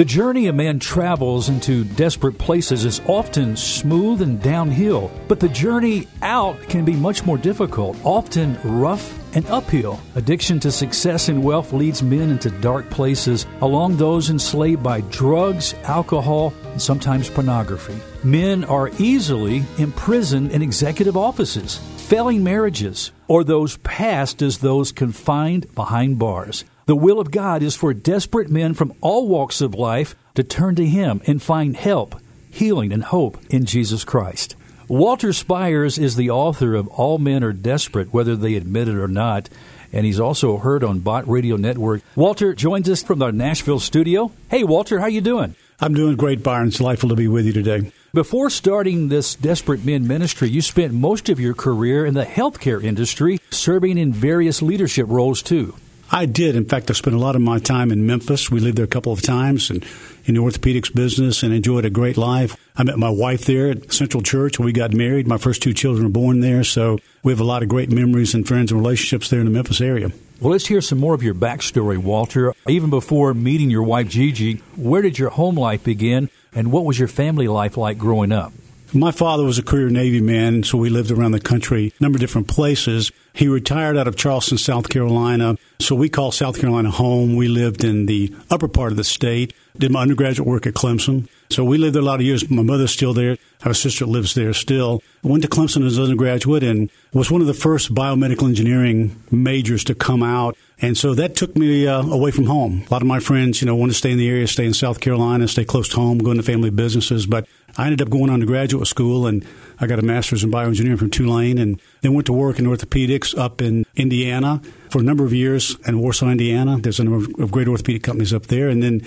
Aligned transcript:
The 0.00 0.06
journey 0.06 0.46
a 0.46 0.52
man 0.54 0.78
travels 0.78 1.50
into 1.50 1.84
desperate 1.84 2.38
places 2.38 2.86
is 2.86 3.02
often 3.06 3.54
smooth 3.54 4.22
and 4.22 4.40
downhill, 4.40 5.10
but 5.28 5.40
the 5.40 5.48
journey 5.50 6.08
out 6.22 6.58
can 6.70 6.86
be 6.86 6.94
much 6.94 7.26
more 7.26 7.36
difficult, 7.36 7.98
often 8.02 8.58
rough 8.64 9.12
and 9.36 9.44
uphill. 9.48 10.00
Addiction 10.14 10.58
to 10.60 10.72
success 10.72 11.28
and 11.28 11.44
wealth 11.44 11.74
leads 11.74 12.02
men 12.02 12.30
into 12.30 12.48
dark 12.62 12.88
places, 12.88 13.44
along 13.60 13.98
those 13.98 14.30
enslaved 14.30 14.82
by 14.82 15.02
drugs, 15.10 15.74
alcohol, 15.84 16.54
and 16.72 16.80
sometimes 16.80 17.28
pornography. 17.28 17.98
Men 18.24 18.64
are 18.64 18.90
easily 18.98 19.64
imprisoned 19.76 20.52
in 20.52 20.62
executive 20.62 21.18
offices, 21.18 21.76
failing 21.98 22.42
marriages, 22.42 23.12
or 23.28 23.44
those 23.44 23.76
passed 23.76 24.40
as 24.40 24.56
those 24.56 24.92
confined 24.92 25.66
behind 25.74 26.18
bars. 26.18 26.64
The 26.86 26.96
will 26.96 27.20
of 27.20 27.30
God 27.30 27.62
is 27.62 27.76
for 27.76 27.94
desperate 27.94 28.50
men 28.50 28.74
from 28.74 28.94
all 29.00 29.28
walks 29.28 29.60
of 29.60 29.74
life 29.74 30.14
to 30.34 30.42
turn 30.42 30.74
to 30.76 30.86
Him 30.86 31.20
and 31.26 31.42
find 31.42 31.76
help, 31.76 32.20
healing, 32.50 32.92
and 32.92 33.04
hope 33.04 33.38
in 33.50 33.64
Jesus 33.64 34.04
Christ. 34.04 34.56
Walter 34.88 35.32
Spires 35.32 35.98
is 35.98 36.16
the 36.16 36.30
author 36.30 36.74
of 36.74 36.88
All 36.88 37.18
Men 37.18 37.44
Are 37.44 37.52
Desperate, 37.52 38.12
whether 38.12 38.34
they 38.34 38.56
admit 38.56 38.88
it 38.88 38.96
or 38.96 39.06
not, 39.06 39.48
and 39.92 40.04
he's 40.04 40.18
also 40.18 40.56
heard 40.56 40.82
on 40.82 40.98
Bott 40.98 41.28
Radio 41.28 41.56
Network. 41.56 42.02
Walter 42.16 42.54
joins 42.54 42.88
us 42.88 43.02
from 43.02 43.22
our 43.22 43.30
Nashville 43.30 43.78
studio. 43.78 44.32
Hey, 44.50 44.64
Walter, 44.64 44.98
how 44.98 45.06
you 45.06 45.20
doing? 45.20 45.54
I'm 45.80 45.94
doing 45.94 46.16
great, 46.16 46.42
Byron. 46.42 46.68
It's 46.68 46.78
delightful 46.78 47.08
to 47.10 47.14
be 47.14 47.28
with 47.28 47.46
you 47.46 47.52
today. 47.52 47.92
Before 48.12 48.50
starting 48.50 49.08
this 49.08 49.36
Desperate 49.36 49.84
Men 49.84 50.08
ministry, 50.08 50.48
you 50.48 50.60
spent 50.60 50.92
most 50.92 51.28
of 51.28 51.38
your 51.38 51.54
career 51.54 52.04
in 52.04 52.14
the 52.14 52.24
healthcare 52.24 52.82
industry, 52.82 53.38
serving 53.50 53.96
in 53.96 54.12
various 54.12 54.60
leadership 54.60 55.06
roles 55.08 55.40
too. 55.40 55.76
I 56.12 56.26
did. 56.26 56.56
In 56.56 56.64
fact, 56.64 56.90
I 56.90 56.94
spent 56.94 57.14
a 57.14 57.20
lot 57.20 57.36
of 57.36 57.42
my 57.42 57.60
time 57.60 57.92
in 57.92 58.04
Memphis. 58.04 58.50
We 58.50 58.58
lived 58.58 58.76
there 58.78 58.84
a 58.84 58.88
couple 58.88 59.12
of 59.12 59.22
times 59.22 59.70
and 59.70 59.84
in 60.24 60.34
the 60.34 60.40
orthopedics 60.40 60.92
business 60.92 61.44
and 61.44 61.54
enjoyed 61.54 61.84
a 61.84 61.90
great 61.90 62.16
life. 62.16 62.56
I 62.76 62.82
met 62.82 62.98
my 62.98 63.10
wife 63.10 63.44
there 63.44 63.70
at 63.70 63.92
Central 63.92 64.22
Church. 64.22 64.58
We 64.58 64.72
got 64.72 64.92
married. 64.92 65.28
My 65.28 65.38
first 65.38 65.62
two 65.62 65.72
children 65.72 66.04
were 66.04 66.10
born 66.10 66.40
there. 66.40 66.64
So 66.64 66.98
we 67.22 67.30
have 67.30 67.40
a 67.40 67.44
lot 67.44 67.62
of 67.62 67.68
great 67.68 67.92
memories 67.92 68.34
and 68.34 68.46
friends 68.46 68.72
and 68.72 68.80
relationships 68.80 69.30
there 69.30 69.38
in 69.38 69.46
the 69.46 69.52
Memphis 69.52 69.80
area. 69.80 70.10
Well, 70.40 70.52
let's 70.52 70.66
hear 70.66 70.80
some 70.80 70.98
more 70.98 71.14
of 71.14 71.22
your 71.22 71.34
backstory, 71.34 71.98
Walter. 71.98 72.54
Even 72.66 72.90
before 72.90 73.32
meeting 73.32 73.70
your 73.70 73.82
wife, 73.84 74.08
Gigi, 74.08 74.62
where 74.74 75.02
did 75.02 75.18
your 75.18 75.30
home 75.30 75.56
life 75.56 75.84
begin 75.84 76.28
and 76.52 76.72
what 76.72 76.84
was 76.84 76.98
your 76.98 77.08
family 77.08 77.46
life 77.46 77.76
like 77.76 77.98
growing 77.98 78.32
up? 78.32 78.52
My 78.92 79.12
father 79.12 79.44
was 79.44 79.56
a 79.56 79.62
career 79.62 79.88
Navy 79.88 80.20
man, 80.20 80.64
so 80.64 80.76
we 80.76 80.90
lived 80.90 81.12
around 81.12 81.30
the 81.30 81.40
country, 81.40 81.92
a 82.00 82.02
number 82.02 82.16
of 82.16 82.20
different 82.20 82.48
places. 82.48 83.12
He 83.32 83.46
retired 83.46 83.96
out 83.96 84.08
of 84.08 84.16
Charleston, 84.16 84.58
South 84.58 84.88
Carolina, 84.88 85.56
so 85.78 85.94
we 85.94 86.08
call 86.08 86.32
South 86.32 86.60
Carolina 86.60 86.90
home. 86.90 87.36
We 87.36 87.46
lived 87.46 87.84
in 87.84 88.06
the 88.06 88.34
upper 88.50 88.66
part 88.66 88.90
of 88.90 88.96
the 88.96 89.04
state, 89.04 89.54
did 89.78 89.92
my 89.92 90.02
undergraduate 90.02 90.48
work 90.48 90.66
at 90.66 90.74
Clemson. 90.74 91.28
So 91.50 91.64
we 91.64 91.78
lived 91.78 91.94
there 91.94 92.02
a 92.02 92.04
lot 92.04 92.20
of 92.20 92.26
years. 92.26 92.50
My 92.50 92.62
mother's 92.62 92.90
still 92.90 93.14
there. 93.14 93.36
A 93.62 93.74
sister 93.74 94.06
lives 94.06 94.34
there 94.34 94.52
still. 94.52 95.02
I 95.24 95.28
went 95.28 95.42
to 95.42 95.48
Clemson 95.48 95.84
as 95.86 95.96
an 95.96 96.04
undergraduate 96.04 96.62
and 96.62 96.90
was 97.12 97.30
one 97.30 97.40
of 97.40 97.46
the 97.46 97.54
first 97.54 97.94
biomedical 97.94 98.48
engineering 98.48 99.22
majors 99.30 99.84
to 99.84 99.94
come 99.94 100.22
out. 100.22 100.56
And 100.80 100.96
so 100.96 101.14
that 101.14 101.36
took 101.36 101.56
me 101.56 101.86
uh, 101.86 102.02
away 102.02 102.30
from 102.30 102.46
home. 102.46 102.84
A 102.88 102.92
lot 102.92 103.02
of 103.02 103.08
my 103.08 103.20
friends, 103.20 103.60
you 103.60 103.66
know, 103.66 103.76
wanted 103.76 103.92
to 103.92 103.98
stay 103.98 104.12
in 104.12 104.18
the 104.18 104.28
area, 104.28 104.46
stay 104.46 104.64
in 104.64 104.72
South 104.74 105.00
Carolina, 105.00 105.46
stay 105.46 105.64
close 105.64 105.88
to 105.90 105.96
home, 105.96 106.18
go 106.18 106.30
into 106.30 106.42
family 106.42 106.70
businesses. 106.70 107.26
But 107.26 107.46
I 107.76 107.86
ended 107.86 108.02
up 108.02 108.10
going 108.10 108.30
on 108.30 108.40
to 108.40 108.46
graduate 108.46 108.86
school 108.86 109.26
and 109.26 109.46
I 109.78 109.86
got 109.86 109.98
a 109.98 110.02
master's 110.02 110.44
in 110.44 110.50
bioengineering 110.50 110.98
from 110.98 111.10
Tulane 111.10 111.58
and 111.58 111.80
then 112.02 112.14
went 112.14 112.26
to 112.26 112.32
work 112.32 112.58
in 112.58 112.66
orthopedics 112.66 113.36
up 113.36 113.62
in 113.62 113.86
Indiana 113.96 114.60
for 114.90 115.00
a 115.00 115.02
number 115.02 115.24
of 115.24 115.32
years 115.32 115.76
in 115.86 115.98
Warsaw, 115.98 116.28
Indiana. 116.28 116.78
There's 116.78 117.00
a 117.00 117.04
number 117.04 117.42
of 117.42 117.50
great 117.50 117.68
orthopedic 117.68 118.02
companies 118.02 118.34
up 118.34 118.46
there. 118.46 118.68
And 118.68 118.82
then 118.82 119.02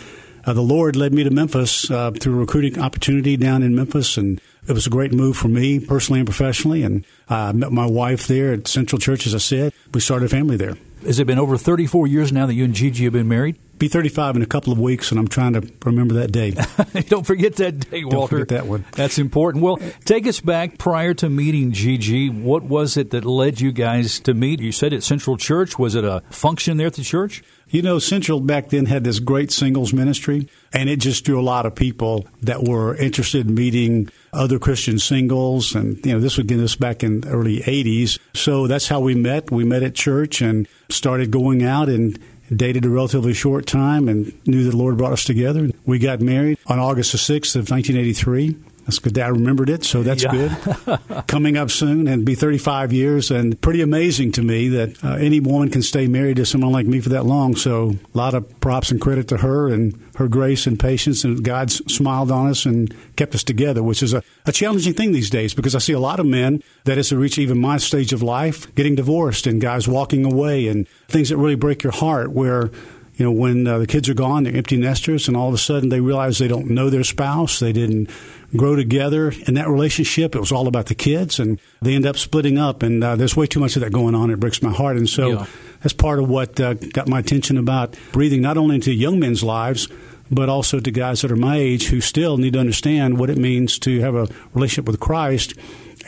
uh, 0.45 0.53
the 0.53 0.61
Lord 0.61 0.95
led 0.95 1.13
me 1.13 1.23
to 1.23 1.29
Memphis 1.29 1.89
uh, 1.89 2.11
through 2.11 2.35
a 2.35 2.39
recruiting 2.39 2.79
opportunity 2.79 3.37
down 3.37 3.63
in 3.63 3.75
Memphis, 3.75 4.17
and 4.17 4.41
it 4.67 4.73
was 4.73 4.85
a 4.85 4.89
great 4.89 5.13
move 5.13 5.37
for 5.37 5.47
me 5.47 5.79
personally 5.79 6.19
and 6.19 6.27
professionally. 6.27 6.83
And 6.83 7.05
I 7.29 7.49
uh, 7.49 7.53
met 7.53 7.71
my 7.71 7.85
wife 7.85 8.27
there 8.27 8.53
at 8.53 8.67
Central 8.67 8.99
Church, 8.99 9.25
as 9.25 9.33
I 9.33 9.37
said. 9.37 9.73
We 9.93 10.01
started 10.01 10.25
a 10.25 10.29
family 10.29 10.57
there. 10.57 10.75
Has 11.05 11.19
it 11.19 11.27
been 11.27 11.39
over 11.39 11.57
34 11.57 12.07
years 12.07 12.31
now 12.31 12.45
that 12.45 12.53
you 12.53 12.65
and 12.65 12.73
Gigi 12.73 13.05
have 13.05 13.13
been 13.13 13.27
married? 13.27 13.57
Be 13.83 13.89
35 13.89 14.37
in 14.37 14.41
a 14.41 14.45
couple 14.45 14.71
of 14.71 14.79
weeks, 14.79 15.11
and 15.11 15.19
I'm 15.19 15.27
trying 15.27 15.51
to 15.59 15.69
remember 15.83 16.13
that 16.13 16.31
date. 16.31 16.55
Don't 17.09 17.27
forget 17.27 17.57
that 17.57 17.91
day, 17.91 18.05
Walter. 18.05 18.15
Don't 18.15 18.27
forget 18.29 18.47
that 18.47 18.65
one. 18.65 18.85
That's 18.93 19.17
important. 19.17 19.61
Well, 19.61 19.77
take 20.05 20.25
us 20.25 20.39
back 20.39 20.77
prior 20.77 21.13
to 21.15 21.29
meeting 21.29 21.73
Gigi. 21.73 22.29
What 22.29 22.63
was 22.63 22.95
it 22.95 23.09
that 23.09 23.25
led 23.25 23.59
you 23.59 23.73
guys 23.73 24.21
to 24.21 24.33
meet? 24.33 24.61
You 24.61 24.71
said 24.71 24.93
at 24.93 25.03
Central 25.03 25.35
Church. 25.35 25.77
Was 25.77 25.95
it 25.95 26.05
a 26.05 26.23
function 26.29 26.77
there 26.77 26.87
at 26.87 26.93
the 26.93 27.03
church? 27.03 27.43
You 27.67 27.81
know, 27.81 27.99
Central 27.99 28.39
back 28.39 28.69
then 28.69 28.85
had 28.85 29.03
this 29.03 29.19
great 29.19 29.51
singles 29.51 29.93
ministry, 29.93 30.47
and 30.71 30.89
it 30.89 30.97
just 30.97 31.25
drew 31.25 31.37
a 31.37 31.43
lot 31.43 31.65
of 31.65 31.75
people 31.75 32.25
that 32.41 32.63
were 32.63 32.95
interested 32.95 33.47
in 33.47 33.55
meeting 33.55 34.09
other 34.31 34.59
Christian 34.59 34.99
singles. 34.99 35.75
And, 35.75 35.97
you 36.05 36.13
know, 36.13 36.19
this 36.19 36.37
would 36.37 36.47
get 36.47 36.59
us 36.59 36.75
back 36.75 37.03
in 37.03 37.21
the 37.21 37.29
early 37.29 37.61
80s. 37.61 38.19
So 38.33 38.67
that's 38.67 38.87
how 38.87 38.99
we 38.99 39.15
met. 39.15 39.51
We 39.51 39.63
met 39.63 39.83
at 39.83 39.95
church 39.95 40.39
and 40.39 40.67
started 40.89 41.31
going 41.31 41.63
out 41.63 41.89
and 41.89 42.17
dated 42.57 42.85
a 42.85 42.89
relatively 42.89 43.33
short 43.33 43.65
time 43.65 44.07
and 44.07 44.33
knew 44.47 44.63
that 44.63 44.71
the 44.71 44.77
Lord 44.77 44.97
brought 44.97 45.13
us 45.13 45.23
together. 45.23 45.69
We 45.85 45.99
got 45.99 46.21
married 46.21 46.57
on 46.67 46.79
August 46.79 47.11
the 47.11 47.17
6th 47.17 47.55
of 47.55 47.69
1983. 47.69 48.55
That's 48.85 48.99
good. 48.99 49.17
I 49.17 49.27
remembered 49.27 49.69
it, 49.69 49.85
so 49.85 50.03
that's 50.03 50.23
yeah. 50.23 50.31
good. 50.31 50.99
Coming 51.27 51.55
up 51.55 51.71
soon 51.71 52.07
and 52.07 52.25
be 52.25 52.35
35 52.35 52.91
years, 52.91 53.31
and 53.31 53.59
pretty 53.61 53.81
amazing 53.81 54.33
to 54.33 54.41
me 54.41 54.67
that 54.69 55.01
uh, 55.03 55.13
any 55.13 55.39
woman 55.39 55.69
can 55.69 55.81
stay 55.81 56.07
married 56.07 56.35
to 56.37 56.45
someone 56.45 56.73
like 56.73 56.85
me 56.85 56.99
for 56.99 57.09
that 57.09 57.25
long. 57.25 57.55
So 57.55 57.93
a 58.13 58.17
lot 58.17 58.33
of 58.33 58.59
props 58.59 58.91
and 58.91 58.99
credit 58.99 59.29
to 59.29 59.37
her 59.37 59.69
and 59.69 59.97
her 60.15 60.27
grace 60.27 60.67
and 60.67 60.77
patience, 60.77 61.23
and 61.23 61.43
God's 61.43 61.77
smiled 61.93 62.29
on 62.29 62.47
us 62.47 62.65
and 62.65 62.93
kept 63.15 63.33
us 63.35 63.43
together, 63.43 63.81
which 63.81 64.03
is 64.03 64.13
a, 64.13 64.21
a 64.45 64.51
challenging 64.51 64.93
thing 64.93 65.13
these 65.13 65.29
days 65.29 65.53
because 65.53 65.75
I 65.75 65.79
see 65.79 65.93
a 65.93 65.99
lot 65.99 66.19
of 66.19 66.25
men 66.25 66.61
that 66.83 66.97
as 66.97 67.09
they 67.09 67.15
reach 67.15 67.37
even 67.37 67.59
my 67.59 67.77
stage 67.77 68.11
of 68.11 68.21
life 68.21 68.73
getting 68.75 68.95
divorced 68.95 69.47
and 69.47 69.61
guys 69.61 69.87
walking 69.87 70.25
away 70.25 70.67
and 70.67 70.87
things 71.07 71.29
that 71.29 71.37
really 71.37 71.55
break 71.55 71.83
your 71.83 71.93
heart 71.93 72.31
where 72.31 72.69
you 73.15 73.25
know, 73.25 73.31
when 73.31 73.67
uh, 73.67 73.77
the 73.77 73.87
kids 73.87 74.09
are 74.09 74.15
gone, 74.15 74.43
they're 74.43 74.55
empty 74.55 74.77
nesters, 74.77 75.27
and 75.27 75.37
all 75.37 75.47
of 75.47 75.53
a 75.53 75.59
sudden 75.59 75.89
they 75.89 75.99
realize 75.99 76.39
they 76.39 76.47
don't 76.47 76.69
know 76.69 76.89
their 76.89 77.03
spouse. 77.03 77.59
They 77.59 77.71
didn't 77.71 78.09
grow 78.55 78.75
together 78.75 79.31
in 79.47 79.53
that 79.53 79.67
relationship. 79.69 80.35
It 80.35 80.39
was 80.39 80.51
all 80.51 80.67
about 80.67 80.87
the 80.87 80.95
kids, 80.95 81.39
and 81.39 81.59
they 81.81 81.93
end 81.93 82.05
up 82.05 82.17
splitting 82.17 82.57
up. 82.57 82.81
And 82.81 83.03
uh, 83.03 83.15
there's 83.15 83.35
way 83.35 83.45
too 83.45 83.59
much 83.59 83.75
of 83.75 83.81
that 83.81 83.91
going 83.91 84.15
on. 84.15 84.31
It 84.31 84.39
breaks 84.39 84.61
my 84.61 84.71
heart. 84.71 84.97
And 84.97 85.07
so 85.07 85.29
yeah. 85.29 85.45
that's 85.81 85.93
part 85.93 86.19
of 86.19 86.27
what 86.27 86.59
uh, 86.59 86.73
got 86.73 87.07
my 87.07 87.19
attention 87.19 87.57
about 87.57 87.95
breathing 88.11 88.41
not 88.41 88.57
only 88.57 88.75
into 88.75 88.91
young 88.91 89.19
men's 89.19 89.43
lives, 89.43 89.87
but 90.31 90.49
also 90.49 90.79
to 90.79 90.91
guys 90.91 91.21
that 91.21 91.31
are 91.31 91.35
my 91.35 91.57
age 91.57 91.87
who 91.87 92.01
still 92.01 92.37
need 92.37 92.53
to 92.53 92.59
understand 92.59 93.19
what 93.19 93.29
it 93.29 93.37
means 93.37 93.77
to 93.79 93.99
have 94.01 94.15
a 94.15 94.27
relationship 94.53 94.85
with 94.85 94.99
Christ 94.99 95.53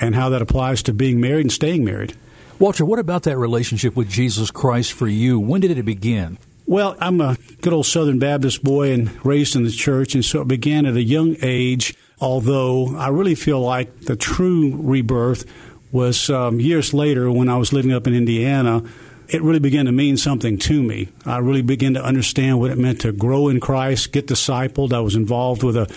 and 0.01 0.15
how 0.15 0.29
that 0.29 0.41
applies 0.41 0.81
to 0.83 0.93
being 0.93 1.21
married 1.21 1.41
and 1.41 1.51
staying 1.51 1.85
married. 1.85 2.15
Walter, 2.57 2.85
what 2.85 2.99
about 2.99 3.23
that 3.23 3.37
relationship 3.37 3.95
with 3.95 4.09
Jesus 4.09 4.49
Christ 4.49 4.93
for 4.93 5.07
you? 5.07 5.39
When 5.39 5.61
did 5.61 5.77
it 5.77 5.83
begin? 5.83 6.37
Well, 6.67 6.97
I'm 6.99 7.21
a 7.21 7.37
good 7.61 7.73
old 7.73 7.85
Southern 7.85 8.17
Baptist 8.17 8.63
boy 8.63 8.91
and 8.91 9.23
raised 9.23 9.55
in 9.55 9.65
the 9.65 9.71
church, 9.71 10.15
and 10.15 10.25
so 10.25 10.41
it 10.41 10.47
began 10.47 10.87
at 10.87 10.95
a 10.95 11.03
young 11.03 11.35
age. 11.43 11.95
Although 12.19 12.95
I 12.97 13.09
really 13.09 13.35
feel 13.35 13.59
like 13.59 14.01
the 14.01 14.15
true 14.15 14.75
rebirth 14.75 15.45
was 15.91 16.27
um, 16.31 16.59
years 16.59 16.91
later 16.91 17.31
when 17.31 17.49
I 17.49 17.57
was 17.57 17.71
living 17.71 17.93
up 17.93 18.07
in 18.07 18.15
Indiana. 18.15 18.83
It 19.27 19.41
really 19.41 19.59
began 19.59 19.85
to 19.85 19.91
mean 19.91 20.17
something 20.17 20.57
to 20.59 20.81
me. 20.81 21.09
I 21.25 21.37
really 21.37 21.61
began 21.61 21.95
to 21.95 22.03
understand 22.03 22.59
what 22.59 22.71
it 22.71 22.77
meant 22.77 23.01
to 23.01 23.11
grow 23.11 23.47
in 23.47 23.59
Christ, 23.59 24.11
get 24.11 24.27
discipled. 24.27 24.93
I 24.93 24.99
was 24.99 25.15
involved 25.15 25.63
with 25.63 25.75
a 25.77 25.87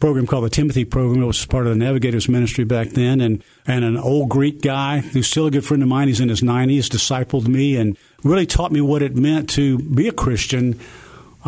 program 0.00 0.26
called 0.26 0.44
the 0.44 0.50
Timothy 0.50 0.84
Program, 0.84 1.20
which 1.20 1.38
was 1.38 1.46
part 1.46 1.66
of 1.66 1.72
the 1.72 1.78
Navigators 1.78 2.28
Ministry 2.28 2.64
back 2.64 2.88
then. 2.90 3.20
And, 3.20 3.42
and 3.66 3.84
an 3.84 3.96
old 3.96 4.28
Greek 4.28 4.62
guy 4.62 5.00
who's 5.00 5.26
still 5.26 5.46
a 5.46 5.50
good 5.50 5.64
friend 5.64 5.82
of 5.82 5.88
mine, 5.88 6.08
he's 6.08 6.20
in 6.20 6.28
his 6.28 6.40
90s, 6.40 6.84
discipled 6.84 7.48
me 7.48 7.76
and 7.76 7.96
really 8.24 8.46
taught 8.46 8.72
me 8.72 8.80
what 8.80 9.02
it 9.02 9.16
meant 9.16 9.50
to 9.50 9.78
be 9.78 10.08
a 10.08 10.12
Christian 10.12 10.78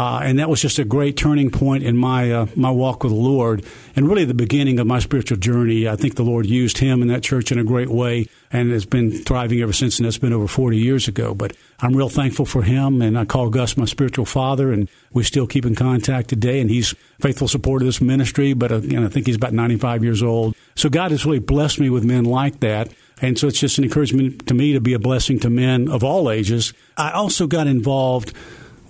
uh, 0.00 0.20
and 0.20 0.38
that 0.38 0.48
was 0.48 0.62
just 0.62 0.78
a 0.78 0.84
great 0.84 1.14
turning 1.14 1.50
point 1.50 1.82
in 1.82 1.94
my 1.94 2.32
uh, 2.32 2.46
my 2.56 2.70
walk 2.70 3.04
with 3.04 3.12
the 3.12 3.18
Lord, 3.18 3.62
and 3.94 4.08
really 4.08 4.24
the 4.24 4.32
beginning 4.32 4.80
of 4.80 4.86
my 4.86 4.98
spiritual 4.98 5.36
journey. 5.36 5.86
I 5.86 5.94
think 5.96 6.14
the 6.14 6.22
Lord 6.22 6.46
used 6.46 6.78
him 6.78 7.02
in 7.02 7.08
that 7.08 7.22
church 7.22 7.52
in 7.52 7.58
a 7.58 7.64
great 7.64 7.90
way, 7.90 8.26
and 8.50 8.70
has 8.70 8.86
been 8.86 9.10
thriving 9.12 9.60
ever 9.60 9.74
since. 9.74 9.98
And 9.98 10.06
that's 10.06 10.16
been 10.16 10.32
over 10.32 10.46
forty 10.46 10.78
years 10.78 11.06
ago. 11.06 11.34
But 11.34 11.54
I'm 11.80 11.94
real 11.94 12.08
thankful 12.08 12.46
for 12.46 12.62
him, 12.62 13.02
and 13.02 13.18
I 13.18 13.26
call 13.26 13.50
Gus 13.50 13.76
my 13.76 13.84
spiritual 13.84 14.24
father, 14.24 14.72
and 14.72 14.88
we 15.12 15.22
still 15.22 15.46
keep 15.46 15.66
in 15.66 15.74
contact 15.74 16.30
today. 16.30 16.62
And 16.62 16.70
he's 16.70 16.94
faithful 17.20 17.46
supporter 17.46 17.82
of 17.82 17.88
this 17.88 18.00
ministry. 18.00 18.54
But 18.54 18.72
uh, 18.72 18.80
you 18.80 18.98
know, 18.98 19.04
I 19.04 19.10
think 19.10 19.26
he's 19.26 19.36
about 19.36 19.52
95 19.52 20.02
years 20.02 20.22
old. 20.22 20.56
So 20.76 20.88
God 20.88 21.10
has 21.10 21.26
really 21.26 21.40
blessed 21.40 21.78
me 21.78 21.90
with 21.90 22.04
men 22.04 22.24
like 22.24 22.60
that. 22.60 22.90
And 23.20 23.38
so 23.38 23.48
it's 23.48 23.60
just 23.60 23.76
an 23.76 23.84
encouragement 23.84 24.46
to 24.46 24.54
me 24.54 24.72
to 24.72 24.80
be 24.80 24.94
a 24.94 24.98
blessing 24.98 25.40
to 25.40 25.50
men 25.50 25.90
of 25.90 26.02
all 26.02 26.30
ages. 26.30 26.72
I 26.96 27.10
also 27.10 27.46
got 27.46 27.66
involved 27.66 28.32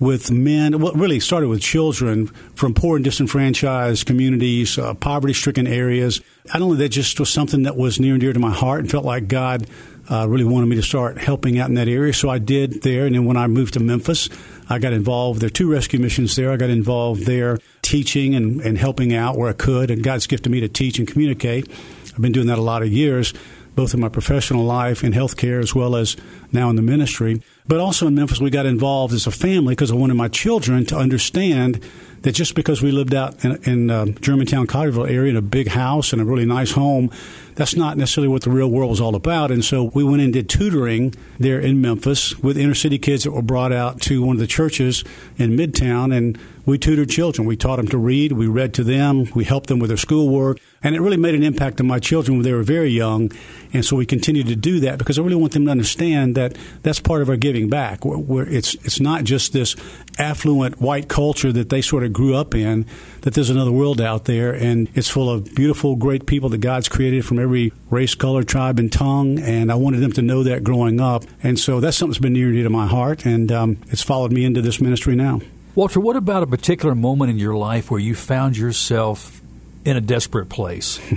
with 0.00 0.30
men, 0.30 0.80
well, 0.80 0.94
really 0.94 1.20
started 1.20 1.48
with 1.48 1.60
children 1.60 2.26
from 2.56 2.74
poor 2.74 2.96
and 2.96 3.04
disenfranchised 3.04 4.06
communities, 4.06 4.78
uh, 4.78 4.94
poverty 4.94 5.34
stricken 5.34 5.66
areas. 5.66 6.22
I 6.52 6.58
don't 6.58 6.70
know, 6.70 6.74
that 6.76 6.88
just 6.88 7.20
was 7.20 7.30
something 7.30 7.62
that 7.64 7.76
was 7.76 8.00
near 8.00 8.14
and 8.14 8.20
dear 8.20 8.32
to 8.32 8.38
my 8.40 8.50
heart 8.50 8.80
and 8.80 8.90
felt 8.90 9.04
like 9.04 9.28
God 9.28 9.68
uh, 10.10 10.26
really 10.26 10.44
wanted 10.44 10.66
me 10.66 10.76
to 10.76 10.82
start 10.82 11.18
helping 11.18 11.58
out 11.58 11.68
in 11.68 11.74
that 11.74 11.86
area. 11.86 12.14
So 12.14 12.30
I 12.30 12.38
did 12.38 12.82
there. 12.82 13.06
And 13.06 13.14
then 13.14 13.26
when 13.26 13.36
I 13.36 13.46
moved 13.46 13.74
to 13.74 13.80
Memphis, 13.80 14.28
I 14.68 14.78
got 14.78 14.92
involved. 14.94 15.40
There 15.40 15.46
are 15.48 15.50
two 15.50 15.70
rescue 15.70 16.00
missions 16.00 16.34
there. 16.34 16.50
I 16.50 16.56
got 16.56 16.70
involved 16.70 17.26
there 17.26 17.58
teaching 17.82 18.34
and, 18.34 18.60
and 18.62 18.78
helping 18.78 19.14
out 19.14 19.36
where 19.36 19.50
I 19.50 19.52
could. 19.52 19.90
And 19.90 20.02
God's 20.02 20.26
gifted 20.26 20.50
me 20.50 20.60
to 20.60 20.68
teach 20.68 20.98
and 20.98 21.06
communicate. 21.06 21.70
I've 22.14 22.22
been 22.22 22.32
doing 22.32 22.46
that 22.46 22.58
a 22.58 22.62
lot 22.62 22.82
of 22.82 22.88
years, 22.88 23.34
both 23.76 23.94
in 23.94 24.00
my 24.00 24.08
professional 24.08 24.64
life 24.64 25.04
in 25.04 25.12
healthcare 25.12 25.62
as 25.62 25.74
well 25.74 25.94
as 25.94 26.16
now 26.50 26.70
in 26.70 26.76
the 26.76 26.82
ministry. 26.82 27.42
But 27.70 27.78
also 27.78 28.08
in 28.08 28.16
Memphis, 28.16 28.40
we 28.40 28.50
got 28.50 28.66
involved 28.66 29.14
as 29.14 29.28
a 29.28 29.30
family 29.30 29.76
because 29.76 29.92
I 29.92 29.94
wanted 29.94 30.14
my 30.14 30.26
children 30.26 30.84
to 30.86 30.96
understand 30.96 31.80
that 32.22 32.32
just 32.32 32.56
because 32.56 32.82
we 32.82 32.90
lived 32.90 33.14
out 33.14 33.44
in, 33.44 33.62
in 33.62 33.90
uh, 33.92 34.06
Germantown, 34.06 34.66
Collierville 34.66 35.08
area 35.08 35.30
in 35.30 35.36
a 35.36 35.40
big 35.40 35.68
house 35.68 36.12
and 36.12 36.20
a 36.20 36.24
really 36.24 36.44
nice 36.44 36.72
home, 36.72 37.12
that's 37.60 37.76
not 37.76 37.98
necessarily 37.98 38.26
what 38.26 38.40
the 38.40 38.48
real 38.48 38.70
world 38.70 38.88
was 38.88 39.02
all 39.02 39.14
about. 39.14 39.50
And 39.50 39.62
so 39.62 39.84
we 39.92 40.02
went 40.02 40.22
and 40.22 40.32
did 40.32 40.48
tutoring 40.48 41.14
there 41.38 41.60
in 41.60 41.82
Memphis 41.82 42.38
with 42.38 42.56
inner 42.56 42.74
city 42.74 42.98
kids 42.98 43.24
that 43.24 43.32
were 43.32 43.42
brought 43.42 43.70
out 43.70 44.00
to 44.02 44.22
one 44.22 44.36
of 44.36 44.40
the 44.40 44.46
churches 44.46 45.04
in 45.36 45.58
Midtown, 45.58 46.16
and 46.16 46.38
we 46.70 46.78
tutored 46.78 47.10
children. 47.10 47.48
We 47.48 47.56
taught 47.56 47.76
them 47.76 47.88
to 47.88 47.98
read. 47.98 48.32
We 48.32 48.46
read 48.46 48.74
to 48.74 48.84
them. 48.84 49.28
We 49.34 49.44
helped 49.44 49.68
them 49.68 49.78
with 49.78 49.88
their 49.88 49.96
schoolwork. 49.96 50.60
And 50.82 50.94
it 50.94 51.00
really 51.00 51.16
made 51.16 51.34
an 51.34 51.42
impact 51.42 51.80
on 51.80 51.86
my 51.86 51.98
children 51.98 52.38
when 52.38 52.44
they 52.44 52.52
were 52.52 52.62
very 52.62 52.90
young. 52.90 53.32
And 53.72 53.84
so 53.84 53.96
we 53.96 54.06
continue 54.06 54.44
to 54.44 54.54
do 54.54 54.78
that 54.80 54.96
because 54.96 55.18
I 55.18 55.22
really 55.22 55.34
want 55.34 55.52
them 55.52 55.64
to 55.64 55.70
understand 55.70 56.36
that 56.36 56.56
that's 56.82 57.00
part 57.00 57.22
of 57.22 57.28
our 57.28 57.36
giving 57.36 57.68
back. 57.68 58.00
It's, 58.04 58.74
it's 58.74 59.00
not 59.00 59.24
just 59.24 59.52
this 59.52 59.74
affluent 60.18 60.80
white 60.80 61.08
culture 61.08 61.50
that 61.52 61.70
they 61.70 61.80
sort 61.80 62.04
of 62.04 62.12
grew 62.12 62.36
up 62.36 62.54
in, 62.54 62.86
that 63.22 63.34
there's 63.34 63.50
another 63.50 63.72
world 63.72 64.00
out 64.00 64.26
there. 64.26 64.52
And 64.52 64.88
it's 64.94 65.08
full 65.08 65.28
of 65.28 65.52
beautiful, 65.54 65.96
great 65.96 66.26
people 66.26 66.48
that 66.50 66.58
God's 66.58 66.88
created 66.88 67.24
from 67.24 67.40
every 67.40 67.49
race, 67.50 68.14
color, 68.14 68.42
tribe, 68.42 68.78
and 68.78 68.92
tongue. 68.92 69.38
And 69.38 69.70
I 69.70 69.74
wanted 69.74 70.00
them 70.00 70.12
to 70.12 70.22
know 70.22 70.42
that 70.44 70.64
growing 70.64 71.00
up. 71.00 71.24
And 71.42 71.58
so 71.58 71.80
that's 71.80 71.96
something 71.96 72.12
that's 72.12 72.20
been 72.20 72.32
near 72.32 72.46
and 72.46 72.54
dear 72.54 72.64
to 72.64 72.70
my 72.70 72.86
heart. 72.86 73.26
And 73.26 73.50
um, 73.52 73.78
it's 73.88 74.02
followed 74.02 74.32
me 74.32 74.44
into 74.44 74.62
this 74.62 74.80
ministry 74.80 75.16
now. 75.16 75.40
Walter, 75.74 76.00
what 76.00 76.16
about 76.16 76.42
a 76.42 76.46
particular 76.46 76.94
moment 76.94 77.30
in 77.30 77.38
your 77.38 77.56
life 77.56 77.90
where 77.90 78.00
you 78.00 78.14
found 78.14 78.56
yourself 78.56 79.40
in 79.84 79.96
a 79.96 80.00
desperate 80.00 80.48
place? 80.48 80.98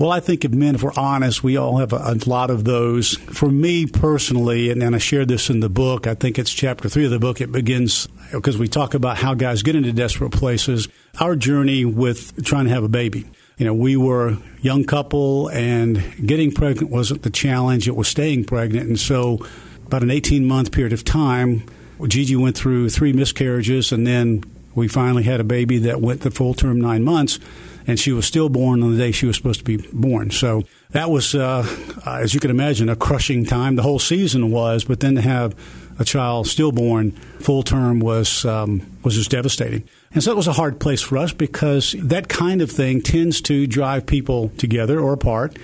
Well, 0.00 0.10
I 0.10 0.20
think 0.20 0.46
if 0.46 0.52
men, 0.52 0.76
if 0.76 0.82
we're 0.82 0.94
honest, 0.96 1.44
we 1.44 1.58
all 1.58 1.76
have 1.76 1.92
a, 1.92 1.96
a 1.96 2.16
lot 2.26 2.48
of 2.48 2.64
those. 2.64 3.18
For 3.18 3.50
me 3.50 3.84
personally, 3.84 4.70
and, 4.70 4.82
and, 4.82 4.94
I 4.94 4.98
shared 4.98 5.28
this 5.28 5.50
in 5.50 5.60
the 5.60 5.68
book, 5.68 6.06
I 6.06 6.14
think 6.14 6.38
it's 6.38 6.50
chapter 6.50 6.88
three 6.88 7.04
of 7.04 7.10
the 7.10 7.18
book, 7.18 7.42
it 7.42 7.52
begins 7.52 8.08
because 8.32 8.56
we 8.56 8.66
talk 8.66 8.94
about 8.94 9.18
how 9.18 9.34
guys 9.34 9.62
get 9.62 9.76
into 9.76 9.92
desperate 9.92 10.30
places. 10.30 10.88
Our 11.20 11.36
journey 11.36 11.84
with 11.84 12.42
trying 12.46 12.64
to 12.64 12.70
have 12.70 12.82
a 12.82 12.88
baby. 12.88 13.26
You 13.60 13.66
know, 13.66 13.74
we 13.74 13.94
were 13.94 14.38
young 14.62 14.84
couple, 14.84 15.48
and 15.48 16.02
getting 16.26 16.50
pregnant 16.50 16.90
wasn't 16.90 17.24
the 17.24 17.30
challenge, 17.30 17.86
it 17.86 17.94
was 17.94 18.08
staying 18.08 18.44
pregnant. 18.44 18.88
And 18.88 18.98
so, 18.98 19.46
about 19.84 20.02
an 20.02 20.10
18 20.10 20.46
month 20.46 20.72
period 20.72 20.94
of 20.94 21.04
time, 21.04 21.64
Gigi 22.08 22.36
went 22.36 22.56
through 22.56 22.88
three 22.88 23.12
miscarriages, 23.12 23.92
and 23.92 24.06
then 24.06 24.44
we 24.74 24.88
finally 24.88 25.24
had 25.24 25.40
a 25.40 25.44
baby 25.44 25.76
that 25.80 26.00
went 26.00 26.22
the 26.22 26.30
full 26.30 26.54
term 26.54 26.80
nine 26.80 27.04
months 27.04 27.38
and 27.86 27.98
she 27.98 28.12
was 28.12 28.24
stillborn 28.24 28.82
on 28.82 28.92
the 28.92 28.98
day 28.98 29.10
she 29.10 29.26
was 29.26 29.36
supposed 29.36 29.58
to 29.58 29.64
be 29.64 29.76
born. 29.92 30.30
So 30.30 30.62
that 30.90 31.10
was, 31.10 31.34
uh, 31.34 31.66
as 32.06 32.34
you 32.34 32.40
can 32.40 32.50
imagine, 32.50 32.88
a 32.88 32.94
crushing 32.94 33.44
time. 33.44 33.76
The 33.76 33.82
whole 33.82 33.98
season 33.98 34.50
was, 34.50 34.84
but 34.84 35.00
then 35.00 35.16
to 35.16 35.20
have 35.20 35.54
a 35.98 36.04
child 36.04 36.46
stillborn 36.46 37.12
full 37.40 37.62
term 37.62 38.00
was 38.00 38.44
um, 38.44 38.86
was 39.02 39.16
just 39.16 39.30
devastating. 39.30 39.88
And 40.12 40.22
so 40.24 40.32
it 40.32 40.36
was 40.36 40.48
a 40.48 40.52
hard 40.52 40.80
place 40.80 41.00
for 41.00 41.18
us 41.18 41.32
because 41.32 41.94
that 41.98 42.28
kind 42.28 42.62
of 42.62 42.70
thing 42.70 43.00
tends 43.00 43.40
to 43.42 43.66
drive 43.68 44.06
people 44.06 44.48
together 44.58 44.98
or 44.98 45.12
apart, 45.12 45.56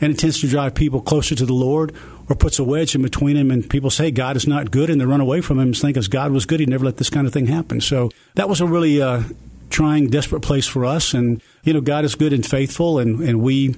and 0.00 0.12
it 0.12 0.18
tends 0.18 0.40
to 0.40 0.48
drive 0.48 0.74
people 0.74 1.00
closer 1.00 1.36
to 1.36 1.46
the 1.46 1.52
Lord 1.52 1.94
or 2.28 2.34
puts 2.34 2.58
a 2.58 2.64
wedge 2.64 2.96
in 2.96 3.02
between 3.02 3.36
them 3.36 3.52
and 3.52 3.70
people 3.70 3.90
say 3.90 4.10
God 4.10 4.36
is 4.36 4.46
not 4.46 4.72
good 4.72 4.90
and 4.90 5.00
they 5.00 5.04
run 5.04 5.20
away 5.20 5.40
from 5.40 5.58
him 5.58 5.68
and 5.68 5.76
think 5.76 5.96
as 5.96 6.08
God 6.08 6.32
was 6.32 6.46
good, 6.46 6.58
he'd 6.58 6.68
never 6.68 6.84
let 6.84 6.96
this 6.96 7.10
kind 7.10 7.28
of 7.28 7.32
thing 7.32 7.46
happen. 7.46 7.80
So 7.80 8.10
that 8.34 8.48
was 8.48 8.60
a 8.60 8.66
really 8.66 9.00
uh, 9.00 9.22
trying, 9.70 10.08
desperate 10.08 10.42
place 10.42 10.66
for 10.66 10.84
us. 10.84 11.14
And, 11.14 11.40
you 11.62 11.72
know, 11.72 11.80
God 11.80 12.04
is 12.04 12.16
good 12.16 12.32
and 12.32 12.44
faithful, 12.44 12.98
and, 12.98 13.20
and 13.20 13.40
we 13.40 13.76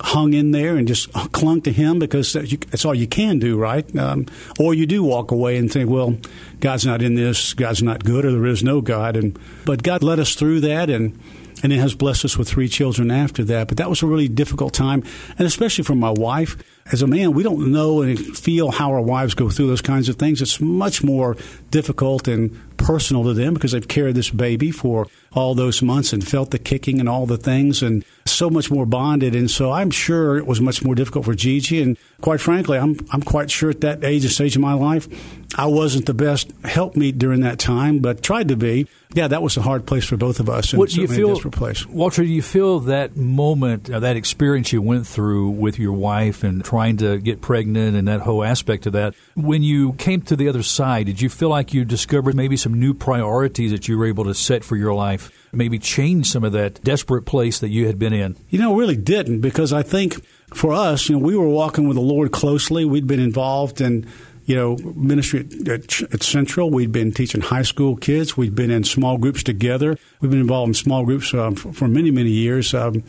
hung 0.00 0.34
in 0.34 0.50
there 0.50 0.76
and 0.76 0.86
just 0.86 1.12
clung 1.32 1.62
to 1.62 1.72
Him 1.72 1.98
because 1.98 2.32
that's 2.32 2.84
all 2.84 2.94
you 2.94 3.06
can 3.06 3.38
do, 3.38 3.58
right? 3.58 3.96
Um, 3.96 4.26
or 4.58 4.74
you 4.74 4.86
do 4.86 5.02
walk 5.02 5.30
away 5.30 5.56
and 5.56 5.70
think, 5.70 5.90
well, 5.90 6.16
God's 6.60 6.86
not 6.86 7.02
in 7.02 7.14
this, 7.14 7.54
God's 7.54 7.82
not 7.82 8.04
good, 8.04 8.24
or 8.24 8.32
there 8.32 8.46
is 8.46 8.62
no 8.62 8.80
God. 8.80 9.16
And 9.16 9.38
but 9.64 9.82
God 9.82 10.02
led 10.02 10.20
us 10.20 10.34
through 10.34 10.60
that, 10.60 10.90
and 10.90 11.18
and 11.62 11.72
it 11.72 11.78
has 11.78 11.94
blessed 11.94 12.24
us 12.24 12.36
with 12.36 12.48
three 12.48 12.68
children 12.68 13.10
after 13.10 13.42
that. 13.44 13.68
But 13.68 13.78
that 13.78 13.88
was 13.88 14.02
a 14.02 14.06
really 14.06 14.28
difficult 14.28 14.74
time, 14.74 15.02
and 15.38 15.46
especially 15.46 15.84
for 15.84 15.94
my 15.94 16.10
wife. 16.10 16.56
As 16.92 17.02
a 17.02 17.06
man, 17.08 17.32
we 17.32 17.42
don't 17.42 17.72
know 17.72 18.02
and 18.02 18.16
feel 18.38 18.70
how 18.70 18.92
our 18.92 19.00
wives 19.00 19.34
go 19.34 19.50
through 19.50 19.66
those 19.66 19.82
kinds 19.82 20.08
of 20.08 20.16
things. 20.16 20.40
It's 20.40 20.60
much 20.60 21.02
more 21.02 21.36
difficult 21.72 22.28
and 22.28 22.56
personal 22.76 23.24
to 23.24 23.34
them 23.34 23.54
because 23.54 23.72
they've 23.72 23.88
carried 23.88 24.14
this 24.14 24.30
baby 24.30 24.70
for 24.70 25.08
all 25.32 25.56
those 25.56 25.82
months 25.82 26.12
and 26.12 26.26
felt 26.26 26.52
the 26.52 26.60
kicking 26.60 27.00
and 27.00 27.08
all 27.08 27.26
the 27.26 27.38
things 27.38 27.82
and 27.82 28.04
so 28.36 28.50
much 28.50 28.70
more 28.70 28.86
bonded. 28.86 29.34
And 29.34 29.50
so 29.50 29.72
I'm 29.72 29.90
sure 29.90 30.36
it 30.38 30.46
was 30.46 30.60
much 30.60 30.84
more 30.84 30.94
difficult 30.94 31.24
for 31.24 31.34
Gigi. 31.34 31.82
And 31.82 31.96
quite 32.20 32.40
frankly, 32.40 32.78
I'm, 32.78 32.96
I'm 33.12 33.22
quite 33.22 33.50
sure 33.50 33.70
at 33.70 33.80
that 33.80 34.04
age 34.04 34.24
and 34.24 34.32
stage 34.32 34.56
of 34.56 34.62
my 34.62 34.74
life, 34.74 35.08
I 35.56 35.66
wasn't 35.66 36.06
the 36.06 36.14
best 36.14 36.50
helpmeet 36.64 37.18
during 37.18 37.40
that 37.40 37.58
time, 37.58 38.00
but 38.00 38.22
tried 38.22 38.48
to 38.48 38.56
be. 38.56 38.86
Yeah, 39.14 39.28
that 39.28 39.40
was 39.40 39.56
a 39.56 39.62
hard 39.62 39.86
place 39.86 40.04
for 40.04 40.16
both 40.16 40.40
of 40.40 40.50
us. 40.50 40.72
And 40.72 40.78
what 40.78 40.90
do 40.90 41.00
you 41.00 41.08
feel, 41.08 41.40
Walter? 41.88 42.22
Do 42.22 42.28
you 42.28 42.42
feel 42.42 42.80
that 42.80 43.16
moment, 43.16 43.88
uh, 43.88 44.00
that 44.00 44.16
experience 44.16 44.72
you 44.72 44.82
went 44.82 45.06
through 45.06 45.50
with 45.50 45.78
your 45.78 45.92
wife 45.92 46.44
and 46.44 46.62
trying 46.62 46.98
to 46.98 47.18
get 47.18 47.40
pregnant 47.40 47.96
and 47.96 48.08
that 48.08 48.20
whole 48.20 48.44
aspect 48.44 48.86
of 48.86 48.92
that, 48.92 49.14
when 49.34 49.62
you 49.62 49.94
came 49.94 50.20
to 50.22 50.36
the 50.36 50.48
other 50.48 50.62
side, 50.62 51.06
did 51.06 51.20
you 51.20 51.30
feel 51.30 51.48
like 51.48 51.72
you 51.72 51.84
discovered 51.84 52.34
maybe 52.34 52.56
some 52.56 52.78
new 52.78 52.92
priorities 52.92 53.70
that 53.70 53.88
you 53.88 53.96
were 53.96 54.06
able 54.06 54.24
to 54.24 54.34
set 54.34 54.64
for 54.64 54.76
your 54.76 54.92
life? 54.92 55.30
Maybe 55.56 55.78
change 55.78 56.28
some 56.28 56.44
of 56.44 56.52
that 56.52 56.82
desperate 56.84 57.22
place 57.22 57.58
that 57.60 57.68
you 57.68 57.86
had 57.86 57.98
been 57.98 58.12
in? 58.12 58.36
You 58.50 58.58
know, 58.58 58.76
really 58.76 58.96
didn't 58.96 59.40
because 59.40 59.72
I 59.72 59.82
think 59.82 60.24
for 60.54 60.72
us, 60.72 61.08
you 61.08 61.16
know, 61.16 61.24
we 61.24 61.36
were 61.36 61.48
walking 61.48 61.88
with 61.88 61.96
the 61.96 62.02
Lord 62.02 62.32
closely. 62.32 62.84
We'd 62.84 63.06
been 63.06 63.20
involved 63.20 63.80
in 63.80 64.06
you 64.46 64.54
know, 64.54 64.76
ministry 64.94 65.40
at, 65.68 66.02
at, 66.02 66.22
Central. 66.22 66.70
We'd 66.70 66.92
been 66.92 67.10
teaching 67.10 67.40
high 67.40 67.62
school 67.62 67.96
kids. 67.96 68.36
We'd 68.36 68.54
been 68.54 68.70
in 68.70 68.84
small 68.84 69.18
groups 69.18 69.42
together. 69.42 69.98
We've 70.20 70.30
been 70.30 70.40
involved 70.40 70.68
in 70.68 70.74
small 70.74 71.04
groups 71.04 71.34
um, 71.34 71.56
for, 71.56 71.72
for, 71.72 71.88
many, 71.88 72.12
many 72.12 72.30
years. 72.30 72.72
Um, 72.72 73.02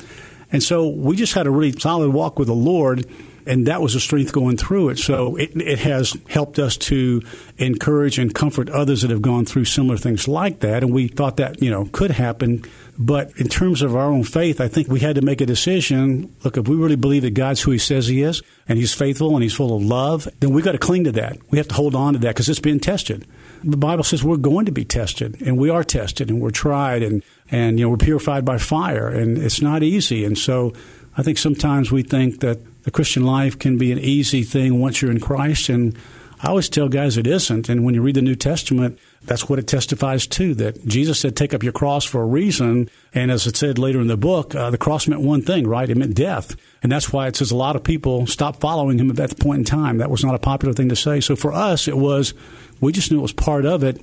and 0.51 0.63
so 0.63 0.87
we 0.87 1.15
just 1.15 1.35
had 1.35 1.45
a 1.45 1.51
really 1.51 1.77
solid 1.77 2.11
walk 2.11 2.39
with 2.39 2.47
the 2.47 2.55
Lord 2.55 3.05
and 3.47 3.67
that 3.67 3.81
was 3.81 3.95
a 3.95 3.99
strength 3.99 4.33
going 4.33 4.57
through 4.57 4.89
it. 4.89 4.99
So 4.99 5.35
it, 5.35 5.55
it 5.55 5.79
has 5.79 6.15
helped 6.29 6.59
us 6.59 6.77
to 6.77 7.21
encourage 7.57 8.19
and 8.19 8.33
comfort 8.33 8.69
others 8.69 9.01
that 9.01 9.11
have 9.11 9.21
gone 9.21 9.45
through 9.45 9.65
similar 9.65 9.97
things 9.97 10.27
like 10.27 10.59
that. 10.59 10.83
And 10.83 10.93
we 10.93 11.07
thought 11.07 11.37
that, 11.37 11.61
you 11.61 11.71
know, 11.71 11.85
could 11.85 12.11
happen. 12.11 12.63
But 12.97 13.31
in 13.37 13.47
terms 13.47 13.81
of 13.81 13.95
our 13.95 14.07
own 14.07 14.23
faith, 14.23 14.59
I 14.59 14.67
think 14.67 14.87
we 14.87 14.99
had 14.99 15.15
to 15.15 15.21
make 15.21 15.39
a 15.41 15.45
decision. 15.45 16.35
Look, 16.43 16.57
if 16.57 16.67
we 16.67 16.75
really 16.75 16.95
believe 16.95 17.21
that 17.21 17.35
God's 17.35 17.61
who 17.61 17.71
He 17.71 17.77
says 17.77 18.07
He 18.07 18.21
is, 18.21 18.41
and 18.67 18.77
He's 18.77 18.93
faithful 18.93 19.35
and 19.35 19.43
He's 19.43 19.53
full 19.53 19.75
of 19.75 19.83
love, 19.83 20.27
then 20.39 20.51
we've 20.51 20.65
got 20.65 20.73
to 20.73 20.77
cling 20.77 21.03
to 21.05 21.11
that. 21.13 21.37
We 21.49 21.57
have 21.57 21.67
to 21.69 21.75
hold 21.75 21.95
on 21.95 22.13
to 22.13 22.19
that 22.19 22.29
because 22.29 22.49
it's 22.49 22.59
being 22.59 22.79
tested. 22.79 23.25
The 23.63 23.77
Bible 23.77 24.03
says 24.03 24.23
we're 24.23 24.37
going 24.37 24.65
to 24.65 24.71
be 24.71 24.85
tested, 24.85 25.41
and 25.41 25.57
we 25.57 25.69
are 25.69 25.83
tested, 25.83 26.29
and 26.29 26.41
we're 26.41 26.51
tried, 26.51 27.03
and, 27.03 27.23
and 27.49 27.79
you 27.79 27.85
know, 27.85 27.89
we're 27.89 27.97
purified 27.97 28.45
by 28.45 28.57
fire, 28.57 29.07
and 29.07 29.37
it's 29.37 29.61
not 29.61 29.83
easy. 29.83 30.25
And 30.25 30.37
so 30.37 30.73
I 31.17 31.23
think 31.23 31.37
sometimes 31.39 31.91
we 31.91 32.03
think 32.03 32.41
that 32.41 32.59
the 32.87 32.91
Christian 32.91 33.25
life 33.25 33.59
can 33.59 33.77
be 33.77 33.91
an 33.91 33.99
easy 33.99 34.43
thing 34.43 34.79
once 34.79 35.01
you're 35.01 35.11
in 35.11 35.19
Christ. 35.19 35.67
And 35.67 35.93
I 36.41 36.47
always 36.47 36.69
tell 36.69 36.87
guys 36.87 37.17
it 37.17 37.27
isn't. 37.27 37.67
And 37.67 37.83
when 37.83 37.93
you 37.93 38.01
read 38.01 38.15
the 38.15 38.21
New 38.21 38.37
Testament, 38.37 38.97
that's 39.25 39.49
what 39.49 39.59
it 39.59 39.67
testifies 39.67 40.25
to 40.27 40.55
that 40.55 40.87
Jesus 40.87 41.19
said, 41.19 41.35
take 41.35 41.53
up 41.53 41.63
your 41.63 41.73
cross 41.73 42.05
for 42.05 42.21
a 42.21 42.25
reason. 42.25 42.89
And 43.13 43.29
as 43.29 43.45
it 43.45 43.57
said 43.57 43.77
later 43.77 43.99
in 43.99 44.07
the 44.07 44.15
book, 44.15 44.55
uh, 44.55 44.69
the 44.69 44.77
cross 44.77 45.05
meant 45.05 45.21
one 45.21 45.41
thing, 45.41 45.67
right? 45.67 45.89
It 45.89 45.97
meant 45.97 46.15
death. 46.15 46.55
And 46.81 46.89
that's 46.89 47.11
why 47.11 47.27
it 47.27 47.35
says 47.35 47.51
a 47.51 47.57
lot 47.57 47.75
of 47.75 47.83
people 47.83 48.25
stopped 48.25 48.61
following 48.61 48.99
him 48.99 49.09
at 49.09 49.17
that 49.17 49.37
point 49.37 49.59
in 49.59 49.65
time. 49.65 49.97
That 49.97 50.09
was 50.09 50.23
not 50.23 50.33
a 50.33 50.39
popular 50.39 50.73
thing 50.73 50.87
to 50.87 50.95
say. 50.95 51.19
So 51.19 51.35
for 51.35 51.51
us, 51.51 51.89
it 51.89 51.97
was, 51.97 52.33
we 52.79 52.93
just 52.93 53.11
knew 53.11 53.19
it 53.19 53.21
was 53.21 53.33
part 53.33 53.65
of 53.65 53.83
it 53.83 53.99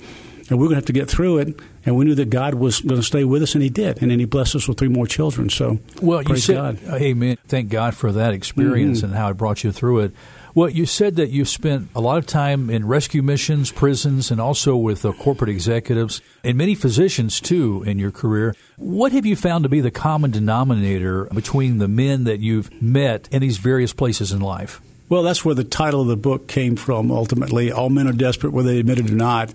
and 0.51 0.59
we 0.59 0.67
are 0.67 0.69
going 0.69 0.71
to 0.71 0.77
have 0.77 0.85
to 0.87 0.93
get 0.93 1.09
through 1.09 1.39
it. 1.39 1.61
And 1.87 1.97
we 1.97 2.05
knew 2.05 2.15
that 2.15 2.31
God 2.31 2.55
was 2.55 2.81
going 2.81 3.01
to 3.01 3.07
stay 3.07 3.25
with 3.25 3.43
us, 3.43 3.55
and 3.55 3.63
He 3.63 3.71
did. 3.71 4.01
And 4.03 4.11
then 4.11 4.19
He 4.19 4.25
blessed 4.25 4.57
us 4.57 4.69
with 4.69 4.79
three 4.79 4.89
more 4.89 5.07
children. 5.07 5.51
So, 5.51 5.79
well, 6.01 6.23
you 6.23 6.37
said, 6.37 6.81
God. 6.81 7.01
Amen. 7.01 7.39
Thank 7.47 7.71
God 7.71 7.95
for 7.95 8.13
that 8.13 8.33
experience 8.33 8.99
mm-hmm. 8.99 9.07
and 9.07 9.15
how 9.15 9.31
it 9.31 9.35
brought 9.35 9.65
you 9.65 9.73
through 9.73 10.01
it. 10.01 10.13
Well, 10.55 10.71
you 10.71 10.87
said 10.87 11.17
that 11.17 11.31
you 11.31 11.45
spent 11.45 11.89
a 11.97 12.01
lot 12.01 12.19
of 12.19 12.27
time 12.27 12.71
in 12.71 12.87
rescue 12.87 13.23
missions, 13.23 13.73
prisons, 13.73 14.31
and 14.31 14.41
also 14.41 14.77
with 14.77 15.05
uh, 15.05 15.13
corporate 15.13 15.51
executives 15.51 16.21
and 16.45 16.57
many 16.57 16.77
physicians 16.77 17.41
too 17.41 17.83
in 17.85 17.99
your 17.99 18.13
career. 18.13 18.55
What 18.77 19.11
have 19.11 19.27
you 19.27 19.35
found 19.35 19.65
to 19.65 19.69
be 19.69 19.81
the 19.81 19.91
common 19.91 20.31
denominator 20.31 21.25
between 21.35 21.79
the 21.79 21.89
men 21.89 22.23
that 22.25 22.39
you've 22.39 22.71
met 22.81 23.29
in 23.33 23.41
these 23.43 23.59
various 23.59 23.93
places 23.93 24.31
in 24.31 24.41
life? 24.41 24.81
Well, 25.09 25.25
that's 25.25 25.45
where 25.45 25.57
the 25.57 25.65
title 25.65 26.03
of 26.03 26.07
the 26.07 26.17
book 26.17 26.47
came 26.47 26.77
from 26.77 27.11
ultimately. 27.11 27.73
All 27.73 27.91
men 27.91 28.07
are 28.07 28.13
desperate, 28.13 28.53
whether 28.53 28.71
they 28.71 28.79
admit 28.79 29.01
it 29.01 29.11
or 29.11 29.15
not. 29.15 29.53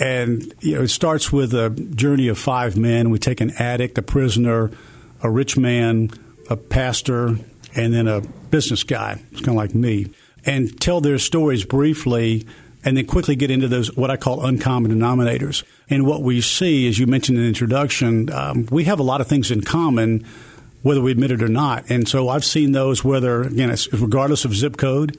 And 0.00 0.52
you 0.60 0.76
know, 0.76 0.82
it 0.82 0.88
starts 0.88 1.30
with 1.30 1.52
a 1.54 1.70
journey 1.70 2.28
of 2.28 2.38
five 2.38 2.76
men. 2.76 3.10
We 3.10 3.18
take 3.18 3.40
an 3.40 3.50
addict, 3.58 3.98
a 3.98 4.02
prisoner, 4.02 4.70
a 5.22 5.30
rich 5.30 5.58
man, 5.58 6.10
a 6.48 6.56
pastor, 6.56 7.36
and 7.76 7.94
then 7.94 8.08
a 8.08 8.22
business 8.22 8.82
guy. 8.82 9.22
It's 9.30 9.40
kind 9.40 9.50
of 9.50 9.56
like 9.56 9.74
me, 9.74 10.10
and 10.44 10.80
tell 10.80 11.00
their 11.00 11.18
stories 11.18 11.64
briefly 11.64 12.46
and 12.82 12.96
then 12.96 13.06
quickly 13.06 13.36
get 13.36 13.50
into 13.50 13.68
those 13.68 13.94
what 13.94 14.10
I 14.10 14.16
call 14.16 14.44
uncommon 14.44 14.90
denominators. 14.90 15.64
And 15.88 16.06
what 16.06 16.22
we 16.22 16.40
see, 16.40 16.88
as 16.88 16.98
you 16.98 17.06
mentioned 17.06 17.36
in 17.36 17.44
the 17.44 17.48
introduction, 17.48 18.32
um, 18.32 18.66
we 18.70 18.84
have 18.84 18.98
a 18.98 19.02
lot 19.02 19.20
of 19.20 19.26
things 19.26 19.50
in 19.50 19.60
common, 19.60 20.24
whether 20.82 21.00
we 21.00 21.12
admit 21.12 21.30
it 21.30 21.42
or 21.42 21.48
not. 21.48 21.90
And 21.90 22.08
so 22.08 22.28
I've 22.28 22.44
seen 22.44 22.72
those 22.72 23.04
whether 23.04 23.42
again, 23.42 23.76
regardless 23.92 24.44
of 24.44 24.54
zip 24.54 24.76
code. 24.76 25.18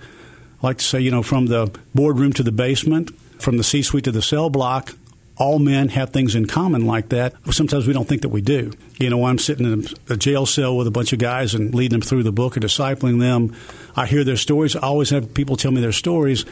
I 0.64 0.68
like 0.68 0.78
to 0.78 0.84
say, 0.84 1.00
you 1.00 1.12
know, 1.12 1.24
from 1.24 1.48
the 1.48 1.72
boardroom 1.94 2.34
to 2.34 2.44
the 2.44 2.52
basement, 2.52 3.12
from 3.42 3.58
the 3.58 3.64
C-suite 3.64 4.06
to 4.06 4.12
the 4.12 4.22
cell 4.22 4.50
block, 4.50 4.94
all 5.38 5.60
men 5.60 5.90
have 5.90 6.12
things 6.12 6.36
in 6.36 6.46
common 6.46 6.86
like 6.86 7.10
that. 7.10 7.34
Sometimes 7.52 7.88
we 7.88 7.94
don't 7.94 8.08
think 8.08 8.22
that 8.22 8.30
we 8.30 8.42
do. 8.42 8.72
You 9.00 9.10
know, 9.10 9.26
I'm 9.26 9.40
sitting 9.40 9.72
in 9.72 9.88
a 10.10 10.16
jail 10.16 10.46
cell 10.46 10.78
with 10.78 10.86
a 10.88 10.92
bunch 10.92 11.14
of 11.14 11.20
guys 11.20 11.56
and 11.56 11.74
leading 11.74 12.00
them 12.00 12.08
through 12.08 12.24
the 12.24 12.32
book 12.32 12.56
and 12.56 12.64
discipling 12.64 13.20
them. 13.20 13.56
I 13.96 14.06
hear 14.06 14.24
their 14.24 14.38
stories. 14.38 14.76
I 14.76 14.82
always 14.82 15.10
have 15.10 15.34
people 15.34 15.58
tell 15.58 15.72
me 15.72 15.82
their 15.82 15.92
stories, 15.92 16.46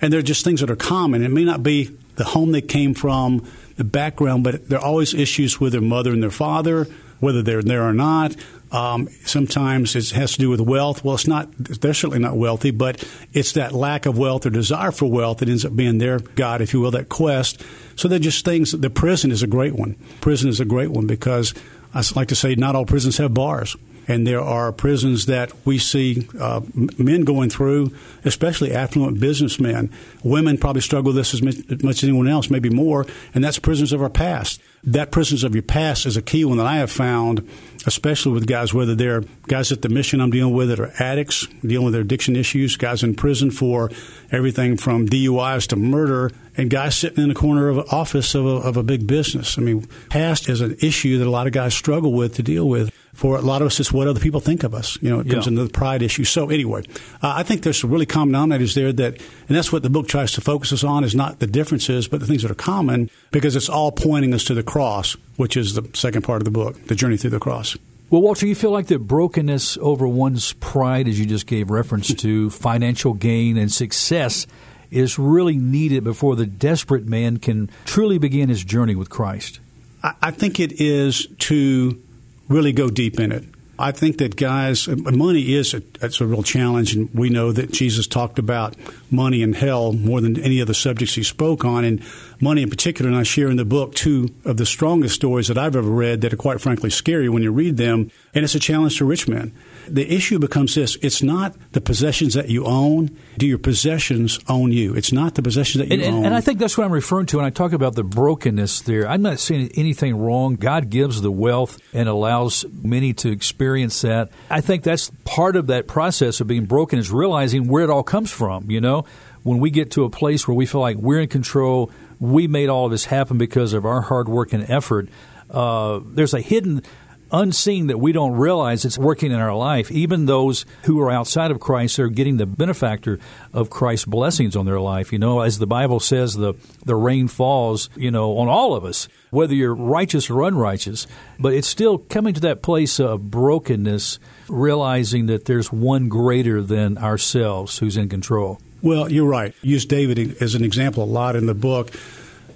and 0.00 0.12
they're 0.12 0.22
just 0.22 0.44
things 0.44 0.60
that 0.60 0.70
are 0.70 0.76
common. 0.76 1.24
It 1.24 1.30
may 1.30 1.44
not 1.44 1.62
be 1.62 1.96
the 2.14 2.24
home 2.24 2.52
they 2.52 2.60
came 2.60 2.94
from, 2.94 3.44
the 3.76 3.84
background, 3.84 4.44
but 4.44 4.68
there 4.68 4.78
are 4.78 4.84
always 4.84 5.12
issues 5.12 5.60
with 5.60 5.72
their 5.72 5.82
mother 5.82 6.12
and 6.12 6.22
their 6.22 6.30
father, 6.30 6.86
whether 7.20 7.42
they're 7.42 7.62
there 7.62 7.82
or 7.82 7.92
not. 7.92 8.36
Um, 8.72 9.08
sometimes 9.24 9.94
it 9.94 10.10
has 10.10 10.32
to 10.32 10.38
do 10.38 10.50
with 10.50 10.60
wealth. 10.60 11.04
Well, 11.04 11.14
it's 11.14 11.26
not. 11.26 11.48
They're 11.56 11.94
certainly 11.94 12.18
not 12.18 12.36
wealthy, 12.36 12.70
but 12.70 13.04
it's 13.32 13.52
that 13.52 13.72
lack 13.72 14.06
of 14.06 14.18
wealth 14.18 14.44
or 14.44 14.50
desire 14.50 14.90
for 14.90 15.10
wealth 15.10 15.38
that 15.38 15.48
ends 15.48 15.64
up 15.64 15.76
being 15.76 15.98
their 15.98 16.18
god, 16.18 16.60
if 16.60 16.72
you 16.72 16.80
will, 16.80 16.90
that 16.90 17.08
quest. 17.08 17.62
So 17.94 18.08
they're 18.08 18.18
just 18.18 18.44
things. 18.44 18.72
The 18.72 18.90
prison 18.90 19.30
is 19.30 19.42
a 19.42 19.46
great 19.46 19.74
one. 19.74 19.94
Prison 20.20 20.48
is 20.48 20.60
a 20.60 20.64
great 20.64 20.90
one 20.90 21.06
because 21.06 21.54
I 21.94 22.02
like 22.14 22.28
to 22.28 22.36
say 22.36 22.54
not 22.54 22.74
all 22.74 22.84
prisons 22.84 23.18
have 23.18 23.32
bars 23.32 23.76
and 24.08 24.26
there 24.26 24.40
are 24.40 24.72
prisons 24.72 25.26
that 25.26 25.52
we 25.64 25.78
see 25.78 26.28
uh, 26.38 26.60
men 26.74 27.22
going 27.22 27.50
through, 27.50 27.92
especially 28.24 28.72
affluent 28.72 29.18
businessmen. 29.18 29.90
Women 30.22 30.58
probably 30.58 30.82
struggle 30.82 31.08
with 31.12 31.16
this 31.16 31.34
as 31.34 31.42
much 31.42 32.02
as 32.02 32.04
anyone 32.04 32.28
else, 32.28 32.50
maybe 32.50 32.70
more, 32.70 33.06
and 33.34 33.42
that's 33.42 33.58
prisons 33.58 33.92
of 33.92 34.02
our 34.02 34.10
past. 34.10 34.60
That 34.84 35.10
prisons 35.10 35.42
of 35.42 35.54
your 35.54 35.62
past 35.62 36.06
is 36.06 36.16
a 36.16 36.22
key 36.22 36.44
one 36.44 36.58
that 36.58 36.66
I 36.66 36.76
have 36.76 36.92
found, 36.92 37.48
especially 37.86 38.32
with 38.32 38.46
guys, 38.46 38.72
whether 38.72 38.94
they're 38.94 39.24
guys 39.48 39.72
at 39.72 39.82
the 39.82 39.88
mission 39.88 40.20
I'm 40.20 40.30
dealing 40.30 40.54
with 40.54 40.68
that 40.68 40.78
are 40.78 40.92
addicts, 41.00 41.46
dealing 41.64 41.86
with 41.86 41.94
their 41.94 42.02
addiction 42.02 42.36
issues, 42.36 42.76
guys 42.76 43.02
in 43.02 43.16
prison 43.16 43.50
for 43.50 43.90
everything 44.30 44.76
from 44.76 45.08
DUIs 45.08 45.66
to 45.68 45.76
murder, 45.76 46.30
and 46.56 46.70
guys 46.70 46.94
sitting 46.94 47.22
in 47.22 47.28
the 47.28 47.34
corner 47.34 47.68
of 47.68 47.78
an 47.78 47.84
office 47.90 48.34
of 48.36 48.46
a, 48.46 48.48
of 48.48 48.76
a 48.76 48.82
big 48.84 49.08
business. 49.08 49.58
I 49.58 49.62
mean, 49.62 49.86
past 50.08 50.48
is 50.48 50.60
an 50.60 50.76
issue 50.80 51.18
that 51.18 51.26
a 51.26 51.30
lot 51.30 51.48
of 51.48 51.52
guys 51.52 51.74
struggle 51.74 52.12
with 52.12 52.36
to 52.36 52.42
deal 52.44 52.68
with 52.68 52.92
for 53.16 53.38
a 53.38 53.40
lot 53.40 53.62
of 53.62 53.66
us, 53.68 53.80
it's 53.80 53.90
what 53.90 54.06
other 54.06 54.20
people 54.20 54.40
think 54.40 54.62
of 54.62 54.74
us. 54.74 54.98
You 55.00 55.08
know, 55.08 55.20
it 55.20 55.30
comes 55.30 55.46
yeah. 55.46 55.52
into 55.52 55.64
the 55.64 55.70
pride 55.70 56.02
issue. 56.02 56.24
So 56.24 56.50
anyway, 56.50 56.82
uh, 57.22 57.32
I 57.34 57.44
think 57.44 57.62
there's 57.62 57.80
some 57.80 57.90
really 57.90 58.04
common 58.04 58.34
denominators 58.34 58.74
there 58.74 58.92
that, 58.92 59.14
and 59.48 59.56
that's 59.56 59.72
what 59.72 59.82
the 59.82 59.88
book 59.88 60.06
tries 60.06 60.32
to 60.32 60.42
focus 60.42 60.70
us 60.74 60.84
on 60.84 61.02
is 61.02 61.14
not 61.14 61.38
the 61.38 61.46
differences, 61.46 62.08
but 62.08 62.20
the 62.20 62.26
things 62.26 62.42
that 62.42 62.50
are 62.50 62.54
common 62.54 63.08
because 63.30 63.56
it's 63.56 63.70
all 63.70 63.90
pointing 63.90 64.34
us 64.34 64.44
to 64.44 64.54
the 64.54 64.62
cross, 64.62 65.16
which 65.36 65.56
is 65.56 65.72
the 65.72 65.88
second 65.94 66.22
part 66.22 66.42
of 66.42 66.44
the 66.44 66.50
book, 66.50 66.76
the 66.88 66.94
journey 66.94 67.16
through 67.16 67.30
the 67.30 67.40
cross. 67.40 67.74
Well, 68.10 68.20
Walter, 68.20 68.46
you 68.46 68.54
feel 68.54 68.70
like 68.70 68.88
the 68.88 68.98
brokenness 68.98 69.78
over 69.78 70.06
one's 70.06 70.52
pride, 70.52 71.08
as 71.08 71.18
you 71.18 71.24
just 71.24 71.46
gave 71.46 71.70
reference 71.70 72.12
to, 72.12 72.50
financial 72.50 73.14
gain 73.14 73.56
and 73.56 73.72
success 73.72 74.46
is 74.90 75.18
really 75.18 75.56
needed 75.56 76.04
before 76.04 76.36
the 76.36 76.46
desperate 76.46 77.06
man 77.06 77.38
can 77.38 77.70
truly 77.86 78.18
begin 78.18 78.50
his 78.50 78.62
journey 78.62 78.94
with 78.94 79.08
Christ. 79.08 79.58
I 80.02 80.30
think 80.30 80.60
it 80.60 80.80
is 80.80 81.26
to 81.38 82.00
really 82.48 82.72
go 82.72 82.88
deep 82.88 83.18
in 83.20 83.32
it. 83.32 83.44
I 83.78 83.92
think 83.92 84.16
that 84.18 84.36
guys, 84.36 84.88
money 84.88 85.54
is 85.54 85.74
a, 85.74 85.82
it's 86.00 86.22
a 86.22 86.26
real 86.26 86.42
challenge, 86.42 86.94
and 86.94 87.12
we 87.12 87.28
know 87.28 87.52
that 87.52 87.72
Jesus 87.72 88.06
talked 88.06 88.38
about 88.38 88.74
money 89.10 89.42
and 89.42 89.54
hell 89.54 89.92
more 89.92 90.22
than 90.22 90.40
any 90.40 90.62
other 90.62 90.72
subjects 90.72 91.14
he 91.14 91.22
spoke 91.22 91.62
on, 91.62 91.84
and 91.84 92.02
money 92.40 92.62
in 92.62 92.70
particular. 92.70 93.10
And 93.10 93.18
I 93.18 93.22
share 93.22 93.50
in 93.50 93.58
the 93.58 93.66
book 93.66 93.94
two 93.94 94.30
of 94.46 94.56
the 94.56 94.64
strongest 94.64 95.16
stories 95.16 95.48
that 95.48 95.58
I've 95.58 95.76
ever 95.76 95.90
read 95.90 96.22
that 96.22 96.32
are 96.32 96.38
quite 96.38 96.62
frankly 96.62 96.88
scary 96.88 97.28
when 97.28 97.42
you 97.42 97.52
read 97.52 97.76
them, 97.76 98.10
and 98.32 98.44
it's 98.44 98.54
a 98.54 98.60
challenge 98.60 98.96
to 98.98 99.04
rich 99.04 99.28
men 99.28 99.52
the 99.88 100.12
issue 100.12 100.38
becomes 100.38 100.74
this 100.74 100.96
it's 101.02 101.22
not 101.22 101.56
the 101.72 101.80
possessions 101.80 102.34
that 102.34 102.48
you 102.48 102.64
own. 102.64 103.16
Do 103.38 103.46
your 103.46 103.58
possessions 103.58 104.38
own 104.48 104.72
you? 104.72 104.94
It's 104.94 105.12
not 105.12 105.34
the 105.34 105.42
possessions 105.42 105.86
that 105.86 105.94
you 105.94 106.04
and, 106.04 106.16
own. 106.16 106.24
And 106.26 106.34
I 106.34 106.40
think 106.40 106.58
that's 106.58 106.76
what 106.76 106.84
I'm 106.84 106.92
referring 106.92 107.26
to 107.26 107.36
when 107.38 107.46
I 107.46 107.50
talk 107.50 107.72
about 107.72 107.94
the 107.94 108.04
brokenness 108.04 108.82
there. 108.82 109.08
I'm 109.08 109.22
not 109.22 109.38
saying 109.38 109.72
anything 109.74 110.16
wrong. 110.16 110.56
God 110.56 110.90
gives 110.90 111.20
the 111.20 111.30
wealth 111.30 111.78
and 111.92 112.08
allows 112.08 112.64
many 112.70 113.12
to 113.14 113.30
experience 113.30 114.00
that. 114.02 114.30
I 114.50 114.60
think 114.60 114.82
that's 114.82 115.10
part 115.24 115.56
of 115.56 115.68
that 115.68 115.86
process 115.86 116.40
of 116.40 116.46
being 116.46 116.66
broken 116.66 116.98
is 116.98 117.10
realizing 117.10 117.68
where 117.68 117.84
it 117.84 117.90
all 117.90 118.02
comes 118.02 118.30
from, 118.30 118.70
you 118.70 118.80
know? 118.80 119.04
When 119.42 119.60
we 119.60 119.70
get 119.70 119.92
to 119.92 120.04
a 120.04 120.10
place 120.10 120.48
where 120.48 120.56
we 120.56 120.66
feel 120.66 120.80
like 120.80 120.96
we're 120.96 121.20
in 121.20 121.28
control, 121.28 121.92
we 122.18 122.48
made 122.48 122.68
all 122.68 122.86
of 122.86 122.90
this 122.90 123.04
happen 123.04 123.38
because 123.38 123.72
of 123.72 123.84
our 123.84 124.00
hard 124.00 124.28
work 124.28 124.52
and 124.52 124.68
effort. 124.68 125.08
Uh, 125.48 126.00
there's 126.04 126.34
a 126.34 126.40
hidden 126.40 126.82
unseen 127.30 127.88
that 127.88 127.98
we 127.98 128.12
don't 128.12 128.32
realize 128.32 128.84
it's 128.84 128.98
working 128.98 129.32
in 129.32 129.38
our 129.38 129.54
life. 129.54 129.90
Even 129.90 130.26
those 130.26 130.64
who 130.84 131.00
are 131.00 131.10
outside 131.10 131.50
of 131.50 131.60
Christ 131.60 131.98
are 131.98 132.08
getting 132.08 132.36
the 132.36 132.46
benefactor 132.46 133.18
of 133.52 133.70
Christ's 133.70 134.06
blessings 134.06 134.56
on 134.56 134.66
their 134.66 134.80
life. 134.80 135.12
You 135.12 135.18
know, 135.18 135.40
as 135.40 135.58
the 135.58 135.66
Bible 135.66 136.00
says, 136.00 136.34
the, 136.34 136.54
the 136.84 136.96
rain 136.96 137.28
falls, 137.28 137.90
you 137.96 138.10
know, 138.10 138.38
on 138.38 138.48
all 138.48 138.74
of 138.74 138.84
us, 138.84 139.08
whether 139.30 139.54
you're 139.54 139.74
righteous 139.74 140.30
or 140.30 140.42
unrighteous. 140.42 141.06
But 141.38 141.52
it's 141.52 141.68
still 141.68 141.98
coming 141.98 142.34
to 142.34 142.40
that 142.40 142.62
place 142.62 143.00
of 143.00 143.30
brokenness, 143.30 144.18
realizing 144.48 145.26
that 145.26 145.46
there's 145.46 145.72
one 145.72 146.08
greater 146.08 146.62
than 146.62 146.98
ourselves 146.98 147.78
who's 147.78 147.96
in 147.96 148.08
control. 148.08 148.60
Well, 148.82 149.10
you're 149.10 149.28
right. 149.28 149.54
Use 149.62 149.84
David 149.84 150.40
as 150.40 150.54
an 150.54 150.62
example 150.62 151.02
a 151.02 151.06
lot 151.06 151.34
in 151.34 151.46
the 151.46 151.54
book 151.54 151.90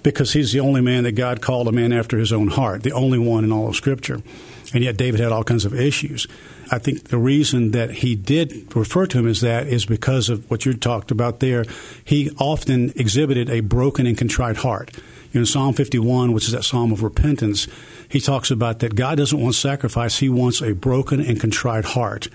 because 0.03 0.33
he's 0.33 0.51
the 0.51 0.59
only 0.59 0.81
man 0.81 1.03
that 1.03 1.13
God 1.13 1.41
called 1.41 1.67
a 1.67 1.71
man 1.71 1.93
after 1.93 2.17
his 2.17 2.31
own 2.31 2.47
heart, 2.47 2.83
the 2.83 2.91
only 2.91 3.19
one 3.19 3.43
in 3.43 3.51
all 3.51 3.67
of 3.67 3.75
Scripture. 3.75 4.21
And 4.73 4.83
yet 4.83 4.97
David 4.97 5.19
had 5.19 5.31
all 5.31 5.43
kinds 5.43 5.65
of 5.65 5.73
issues. 5.73 6.27
I 6.71 6.77
think 6.77 7.09
the 7.09 7.17
reason 7.17 7.71
that 7.71 7.91
he 7.91 8.15
did 8.15 8.73
refer 8.75 9.05
to 9.07 9.19
him 9.19 9.27
as 9.27 9.41
that 9.41 9.67
is 9.67 9.85
because 9.85 10.29
of 10.29 10.49
what 10.49 10.65
you 10.65 10.73
talked 10.73 11.11
about 11.11 11.41
there. 11.41 11.65
He 12.05 12.29
often 12.39 12.93
exhibited 12.95 13.49
a 13.49 13.59
broken 13.59 14.07
and 14.07 14.17
contrite 14.17 14.57
heart. 14.57 14.91
You 15.33 15.41
know, 15.41 15.45
Psalm 15.45 15.73
51, 15.73 16.33
which 16.33 16.45
is 16.45 16.51
that 16.51 16.63
psalm 16.63 16.91
of 16.91 17.03
repentance, 17.03 17.67
he 18.11 18.19
talks 18.19 18.51
about 18.51 18.79
that 18.79 18.95
God 18.95 19.17
doesn't 19.17 19.39
want 19.39 19.55
sacrifice, 19.55 20.19
he 20.19 20.29
wants 20.29 20.61
a 20.61 20.73
broken 20.73 21.21
and 21.21 21.39
contrite 21.39 21.85
heart. 21.85 22.27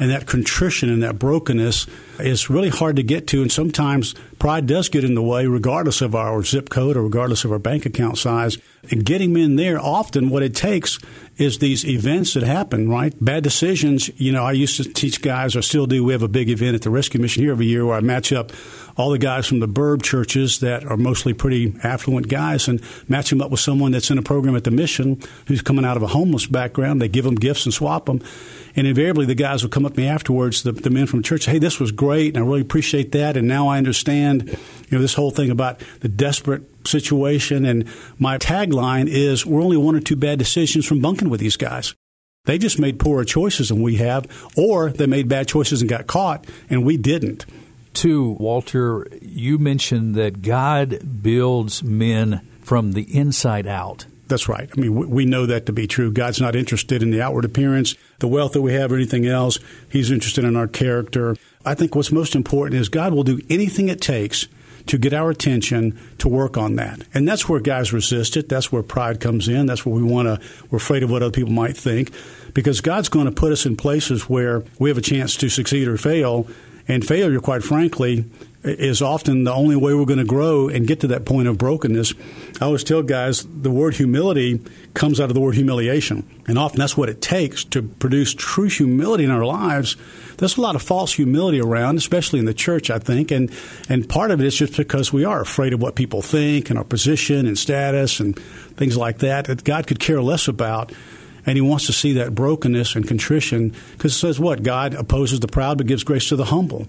And 0.00 0.10
that 0.10 0.26
contrition 0.26 0.88
and 0.88 1.02
that 1.02 1.18
brokenness 1.18 1.86
is 2.18 2.48
really 2.48 2.70
hard 2.70 2.96
to 2.96 3.02
get 3.02 3.26
to. 3.28 3.42
And 3.42 3.52
sometimes 3.52 4.14
pride 4.38 4.66
does 4.66 4.88
get 4.88 5.04
in 5.04 5.14
the 5.14 5.22
way, 5.22 5.46
regardless 5.46 6.00
of 6.00 6.14
our 6.14 6.42
zip 6.42 6.70
code 6.70 6.96
or 6.96 7.02
regardless 7.02 7.44
of 7.44 7.52
our 7.52 7.58
bank 7.58 7.84
account 7.84 8.16
size. 8.16 8.56
And 8.90 9.04
getting 9.04 9.34
men 9.34 9.56
there, 9.56 9.78
often 9.78 10.30
what 10.30 10.42
it 10.42 10.54
takes 10.56 10.98
is 11.36 11.58
these 11.58 11.84
events 11.84 12.32
that 12.32 12.42
happen, 12.42 12.88
right? 12.88 13.14
Bad 13.22 13.44
decisions. 13.44 14.10
You 14.18 14.32
know, 14.32 14.42
I 14.42 14.52
used 14.52 14.78
to 14.78 14.90
teach 14.90 15.20
guys, 15.20 15.54
or 15.54 15.60
still 15.60 15.86
do. 15.86 16.02
We 16.02 16.12
have 16.12 16.22
a 16.22 16.28
big 16.28 16.48
event 16.48 16.76
at 16.76 16.82
the 16.82 16.90
Rescue 16.90 17.20
Mission 17.20 17.42
here 17.42 17.52
every 17.52 17.66
year 17.66 17.84
where 17.84 17.96
I 17.96 18.00
match 18.00 18.32
up 18.32 18.52
all 18.96 19.10
the 19.10 19.18
guys 19.18 19.46
from 19.46 19.60
the 19.60 19.68
burb 19.68 20.02
churches 20.02 20.60
that 20.60 20.84
are 20.86 20.96
mostly 20.96 21.34
pretty 21.34 21.74
affluent 21.82 22.28
guys 22.28 22.68
and 22.68 22.82
match 23.06 23.28
them 23.30 23.42
up 23.42 23.50
with 23.50 23.60
someone 23.60 23.92
that's 23.92 24.10
in 24.10 24.16
a 24.16 24.22
program 24.22 24.56
at 24.56 24.64
the 24.64 24.70
mission 24.70 25.19
who's 25.46 25.62
coming 25.62 25.84
out 25.84 25.96
of 25.96 26.02
a 26.02 26.08
homeless 26.08 26.46
background. 26.46 27.00
They 27.00 27.08
give 27.08 27.24
them 27.24 27.34
gifts 27.34 27.64
and 27.64 27.74
swap 27.74 28.06
them. 28.06 28.22
And 28.76 28.86
invariably, 28.86 29.26
the 29.26 29.34
guys 29.34 29.62
will 29.62 29.70
come 29.70 29.84
up 29.84 29.94
to 29.94 30.00
me 30.00 30.06
afterwards, 30.06 30.62
the, 30.62 30.72
the 30.72 30.90
men 30.90 31.06
from 31.06 31.22
church, 31.22 31.46
hey, 31.46 31.58
this 31.58 31.80
was 31.80 31.90
great, 31.90 32.34
and 32.34 32.44
I 32.44 32.46
really 32.46 32.60
appreciate 32.60 33.12
that. 33.12 33.36
And 33.36 33.48
now 33.48 33.68
I 33.68 33.78
understand, 33.78 34.48
you 34.48 34.96
know, 34.96 35.00
this 35.00 35.14
whole 35.14 35.30
thing 35.30 35.50
about 35.50 35.80
the 36.00 36.08
desperate 36.08 36.62
situation. 36.86 37.64
And 37.64 37.88
my 38.18 38.38
tagline 38.38 39.08
is, 39.08 39.44
we're 39.44 39.62
only 39.62 39.76
one 39.76 39.96
or 39.96 40.00
two 40.00 40.16
bad 40.16 40.38
decisions 40.38 40.86
from 40.86 41.00
bunking 41.00 41.30
with 41.30 41.40
these 41.40 41.56
guys. 41.56 41.94
They 42.44 42.58
just 42.58 42.78
made 42.78 42.98
poorer 42.98 43.24
choices 43.24 43.68
than 43.68 43.82
we 43.82 43.96
have, 43.96 44.26
or 44.56 44.90
they 44.90 45.06
made 45.06 45.28
bad 45.28 45.46
choices 45.46 45.82
and 45.82 45.90
got 45.90 46.06
caught, 46.06 46.46
and 46.70 46.84
we 46.84 46.96
didn't. 46.96 47.44
Too, 47.92 48.36
Walter, 48.38 49.06
you 49.20 49.58
mentioned 49.58 50.14
that 50.14 50.42
God 50.42 51.22
builds 51.22 51.82
men 51.82 52.40
from 52.62 52.92
the 52.92 53.02
inside 53.14 53.66
out. 53.66 54.06
That's 54.30 54.48
right. 54.48 54.70
I 54.74 54.80
mean, 54.80 55.10
we 55.10 55.26
know 55.26 55.44
that 55.44 55.66
to 55.66 55.72
be 55.72 55.86
true. 55.86 56.10
God's 56.10 56.40
not 56.40 56.56
interested 56.56 57.02
in 57.02 57.10
the 57.10 57.20
outward 57.20 57.44
appearance, 57.44 57.96
the 58.20 58.28
wealth 58.28 58.52
that 58.52 58.62
we 58.62 58.72
have, 58.72 58.92
or 58.92 58.94
anything 58.94 59.26
else. 59.26 59.58
He's 59.90 60.10
interested 60.10 60.44
in 60.44 60.56
our 60.56 60.68
character. 60.68 61.36
I 61.66 61.74
think 61.74 61.94
what's 61.94 62.12
most 62.12 62.34
important 62.34 62.80
is 62.80 62.88
God 62.88 63.12
will 63.12 63.24
do 63.24 63.40
anything 63.50 63.88
it 63.88 64.00
takes 64.00 64.46
to 64.86 64.96
get 64.96 65.12
our 65.12 65.30
attention 65.30 65.98
to 66.18 66.28
work 66.28 66.56
on 66.56 66.76
that. 66.76 67.02
And 67.12 67.28
that's 67.28 67.48
where 67.48 67.60
guys 67.60 67.92
resist 67.92 68.36
it. 68.36 68.48
That's 68.48 68.72
where 68.72 68.82
pride 68.82 69.20
comes 69.20 69.46
in. 69.48 69.66
That's 69.66 69.84
where 69.84 69.94
we 69.94 70.02
want 70.02 70.28
to, 70.28 70.48
we're 70.70 70.78
afraid 70.78 71.02
of 71.02 71.10
what 71.10 71.22
other 71.22 71.32
people 71.32 71.52
might 71.52 71.76
think. 71.76 72.12
Because 72.54 72.80
God's 72.80 73.08
going 73.10 73.26
to 73.26 73.32
put 73.32 73.52
us 73.52 73.66
in 73.66 73.76
places 73.76 74.28
where 74.28 74.62
we 74.78 74.88
have 74.88 74.96
a 74.96 75.02
chance 75.02 75.36
to 75.36 75.48
succeed 75.50 75.86
or 75.86 75.98
fail 75.98 76.46
And 76.90 77.06
failure, 77.06 77.38
quite 77.38 77.62
frankly, 77.62 78.24
is 78.62 79.00
often 79.00 79.44
the 79.44 79.52
only 79.52 79.74
way 79.74 79.94
we're 79.94 80.04
going 80.04 80.18
to 80.18 80.24
grow 80.24 80.68
and 80.68 80.86
get 80.86 81.00
to 81.00 81.06
that 81.08 81.24
point 81.24 81.48
of 81.48 81.56
brokenness. 81.56 82.12
I 82.60 82.66
always 82.66 82.84
tell 82.84 83.02
guys 83.02 83.46
the 83.46 83.70
word 83.70 83.94
humility 83.94 84.60
comes 84.92 85.18
out 85.18 85.30
of 85.30 85.34
the 85.34 85.40
word 85.40 85.54
humiliation. 85.54 86.28
And 86.46 86.58
often 86.58 86.78
that's 86.78 86.96
what 86.96 87.08
it 87.08 87.22
takes 87.22 87.64
to 87.64 87.82
produce 87.82 88.34
true 88.34 88.68
humility 88.68 89.24
in 89.24 89.30
our 89.30 89.46
lives. 89.46 89.96
There's 90.36 90.58
a 90.58 90.60
lot 90.60 90.74
of 90.74 90.82
false 90.82 91.14
humility 91.14 91.60
around, 91.60 91.96
especially 91.96 92.38
in 92.38 92.44
the 92.44 92.54
church, 92.54 92.90
I 92.90 92.98
think. 92.98 93.30
And, 93.30 93.50
and 93.88 94.06
part 94.06 94.30
of 94.30 94.40
it 94.40 94.46
is 94.46 94.56
just 94.56 94.76
because 94.76 95.10
we 95.10 95.24
are 95.24 95.40
afraid 95.40 95.72
of 95.72 95.80
what 95.80 95.94
people 95.94 96.20
think 96.20 96.68
and 96.68 96.78
our 96.78 96.84
position 96.84 97.46
and 97.46 97.58
status 97.58 98.20
and 98.20 98.38
things 98.38 98.96
like 98.96 99.18
that 99.18 99.46
that 99.46 99.64
God 99.64 99.86
could 99.86 100.00
care 100.00 100.20
less 100.20 100.48
about. 100.48 100.92
And 101.46 101.56
he 101.56 101.62
wants 101.62 101.86
to 101.86 101.94
see 101.94 102.12
that 102.14 102.34
brokenness 102.34 102.94
and 102.94 103.08
contrition 103.08 103.74
because 103.92 104.12
it 104.12 104.18
says 104.18 104.38
what? 104.38 104.62
God 104.62 104.92
opposes 104.92 105.40
the 105.40 105.48
proud 105.48 105.78
but 105.78 105.86
gives 105.86 106.04
grace 106.04 106.28
to 106.28 106.36
the 106.36 106.44
humble 106.44 106.86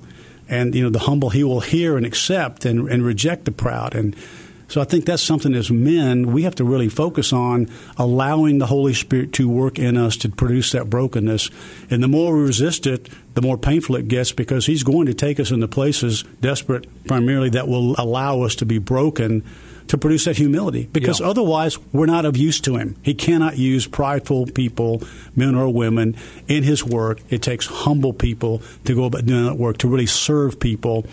and 0.52 0.76
you 0.76 0.84
know 0.84 0.90
the 0.92 1.00
humble 1.00 1.32
he 1.32 1.44
will 1.44 1.62
hear 1.62 1.98
and 1.98 2.06
accept 2.06 2.66
and, 2.66 2.88
and 2.90 3.04
reject 3.04 3.46
the 3.46 3.52
proud 3.52 3.96
and 3.96 4.16
so 4.72 4.80
I 4.80 4.86
think 4.86 5.04
that's 5.04 5.22
something 5.22 5.54
as 5.54 5.70
men 5.70 6.32
we 6.32 6.44
have 6.44 6.56
to 6.56 6.64
really 6.64 6.88
focus 6.88 7.34
on 7.34 7.68
allowing 7.98 8.60
the 8.60 8.68
Holy 8.68 8.94
Spirit 8.94 9.34
to 9.34 9.50
work 9.50 9.78
in 9.78 9.98
us 9.98 10.16
to 10.18 10.30
produce 10.30 10.72
that 10.72 10.90
brokenness. 10.90 11.50
And 11.90 12.02
the 12.02 12.08
more 12.08 12.34
we 12.34 12.44
resist 12.44 12.88
it, 12.88 13.10
the 13.34 13.42
more 13.42 13.58
painful 13.58 13.98
it 13.98 14.08
gets 14.08 14.32
because 14.32 14.68
He's 14.68 14.84
going 14.84 15.08
to 15.08 15.14
take 15.14 15.42
us 15.42 15.52
into 15.52 15.68
places 15.68 16.24
desperate, 16.40 16.88
primarily 17.06 17.50
that 17.50 17.68
will 17.68 18.00
allow 18.00 18.44
us 18.44 18.56
to 18.56 18.66
be 18.66 18.78
broken 18.78 19.44
to 19.88 19.98
produce 19.98 20.26
that 20.26 20.38
humility 20.38 20.88
because 20.92 21.20
yeah. 21.20 21.28
otherwise 21.28 21.78
we're 21.92 22.06
not 22.06 22.26
of 22.26 22.38
use 22.38 22.60
to 22.62 22.76
him. 22.78 22.96
He 23.02 23.14
cannot 23.14 23.58
use 23.58 23.88
prideful 23.88 24.48
people, 24.48 25.04
men 25.36 25.56
or 25.56 25.72
women, 25.72 26.16
in 26.48 26.64
his 26.64 26.84
work. 26.84 27.22
It 27.30 27.42
takes 27.42 27.66
humble 27.68 28.14
people 28.14 28.62
to 28.86 28.96
go 28.96 29.06
about 29.06 29.26
doing 29.26 29.46
that 29.46 29.58
work, 29.58 29.78
to 29.80 29.88
really 29.88 30.06
serve 30.06 30.60
people 30.60 31.06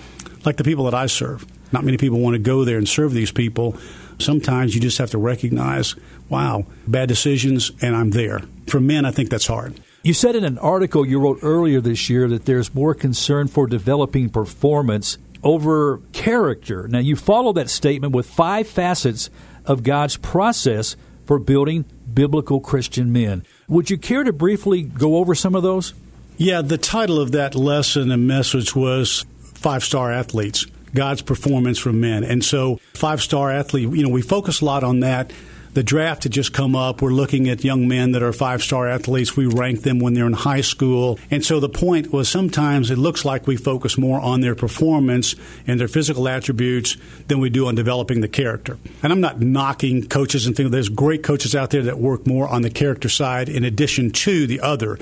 like 0.44 0.56
the 0.56 0.64
people 0.64 0.84
that 0.84 0.94
I 0.94 1.06
serve. 1.06 1.46
Not 1.72 1.84
many 1.84 1.98
people 1.98 2.20
want 2.20 2.34
to 2.34 2.38
go 2.38 2.64
there 2.64 2.78
and 2.78 2.88
serve 2.88 3.12
these 3.12 3.32
people. 3.32 3.76
Sometimes 4.18 4.75
you 4.75 4.80
just 4.80 4.98
have 4.98 5.10
to 5.10 5.18
recognize, 5.18 5.94
wow, 6.28 6.66
bad 6.87 7.08
decisions, 7.08 7.72
and 7.82 7.94
I'm 7.94 8.10
there. 8.10 8.42
For 8.66 8.80
men, 8.80 9.04
I 9.04 9.10
think 9.10 9.30
that's 9.30 9.46
hard. 9.46 9.80
You 10.02 10.14
said 10.14 10.37
in 10.37 10.44
an 10.44 10.58
article 10.58 11.04
you 11.04 11.20
wrote 11.20 11.40
earlier 11.42 11.80
this 11.80 12.08
year 12.08 12.28
that 12.28 12.46
there's 12.46 12.75
more 12.75 12.94
concern 12.94 13.48
for 13.48 13.66
developing 13.66 14.30
performance 14.30 15.18
over 15.42 16.00
character. 16.12 16.88
Now, 16.88 16.99
you 16.99 17.16
follow 17.16 17.52
that 17.54 17.71
statement 17.71 18.14
with 18.14 18.28
five 18.28 18.68
facets 18.68 19.30
of 19.64 19.83
God's 19.83 20.16
process 20.16 20.97
for 21.26 21.38
building 21.38 21.85
biblical 22.12 22.61
Christian 22.61 23.12
men. 23.12 23.45
Would 23.68 23.90
you 23.90 23.99
care 23.99 24.25
to 24.25 24.33
briefly 24.33 24.83
go 24.83 25.16
over 25.16 25.35
some 25.35 25.54
of 25.54 25.62
those? 25.62 25.95
Yeah, 26.37 26.62
the 26.62 26.78
title 26.78 27.21
of 27.21 27.33
that 27.33 27.54
lesson 27.54 28.11
and 28.11 28.26
message 28.26 28.75
was 28.75 29.26
Five 29.54 29.85
Star 29.85 30.12
Athletes 30.12 30.66
God's 30.95 31.23
Performance 31.23 31.78
for 31.78 31.92
Men. 31.92 32.25
And 32.25 32.45
so, 32.45 32.76
five 32.95 33.23
star 33.23 33.50
athlete, 33.50 33.90
you 33.92 34.02
know, 34.02 34.09
we 34.09 34.23
focus 34.23 34.61
a 34.61 34.64
lot 34.64 34.85
on 34.85 35.00
that 35.00 35.33
the 35.78 35.85
draft 35.85 36.25
had 36.25 36.32
just 36.32 36.52
come 36.52 36.75
up. 36.75 37.00
We're 37.00 37.12
looking 37.12 37.49
at 37.49 37.62
young 37.62 37.87
men 37.87 38.11
that 38.11 38.23
are 38.25 38.32
five 38.32 38.64
star 38.64 38.88
athletes. 38.88 39.37
We 39.37 39.47
rank 39.47 39.82
them 39.82 40.00
when 40.00 40.12
they're 40.12 40.26
in 40.26 40.32
high 40.32 40.62
school. 40.62 41.20
And 41.30 41.44
so 41.44 41.61
the 41.61 41.68
point 41.68 42.12
was 42.12 42.28
sometimes 42.28 42.90
it 42.90 42.99
looks 42.99 43.25
like 43.25 43.47
we 43.47 43.56
focus 43.56 43.97
more 43.97 44.20
on 44.20 44.40
their 44.40 44.56
performance 44.56 45.37
and 45.68 45.78
their 45.78 45.87
physical 45.87 46.26
attributes 46.26 46.97
than 47.28 47.38
we 47.38 47.49
do 47.49 47.68
on 47.68 47.76
developing 47.76 48.23
the 48.23 48.26
character. 48.28 48.76
And 49.04 49.12
I'm 49.12 49.20
not 49.20 49.40
knocking 49.40 50.08
coaches 50.08 50.49
and 50.49 50.56
things. 50.56 50.73
There's 50.73 50.88
great 50.88 51.23
coaches 51.23 51.54
out 51.54 51.70
there 51.70 51.82
that 51.82 52.00
work 52.00 52.26
more 52.26 52.49
on 52.49 52.62
the 52.62 52.70
character 52.70 53.08
side 53.08 53.49
in 53.49 53.62
addition 53.62 54.11
to 54.11 54.49
the 54.49 54.58
other. 54.58 54.99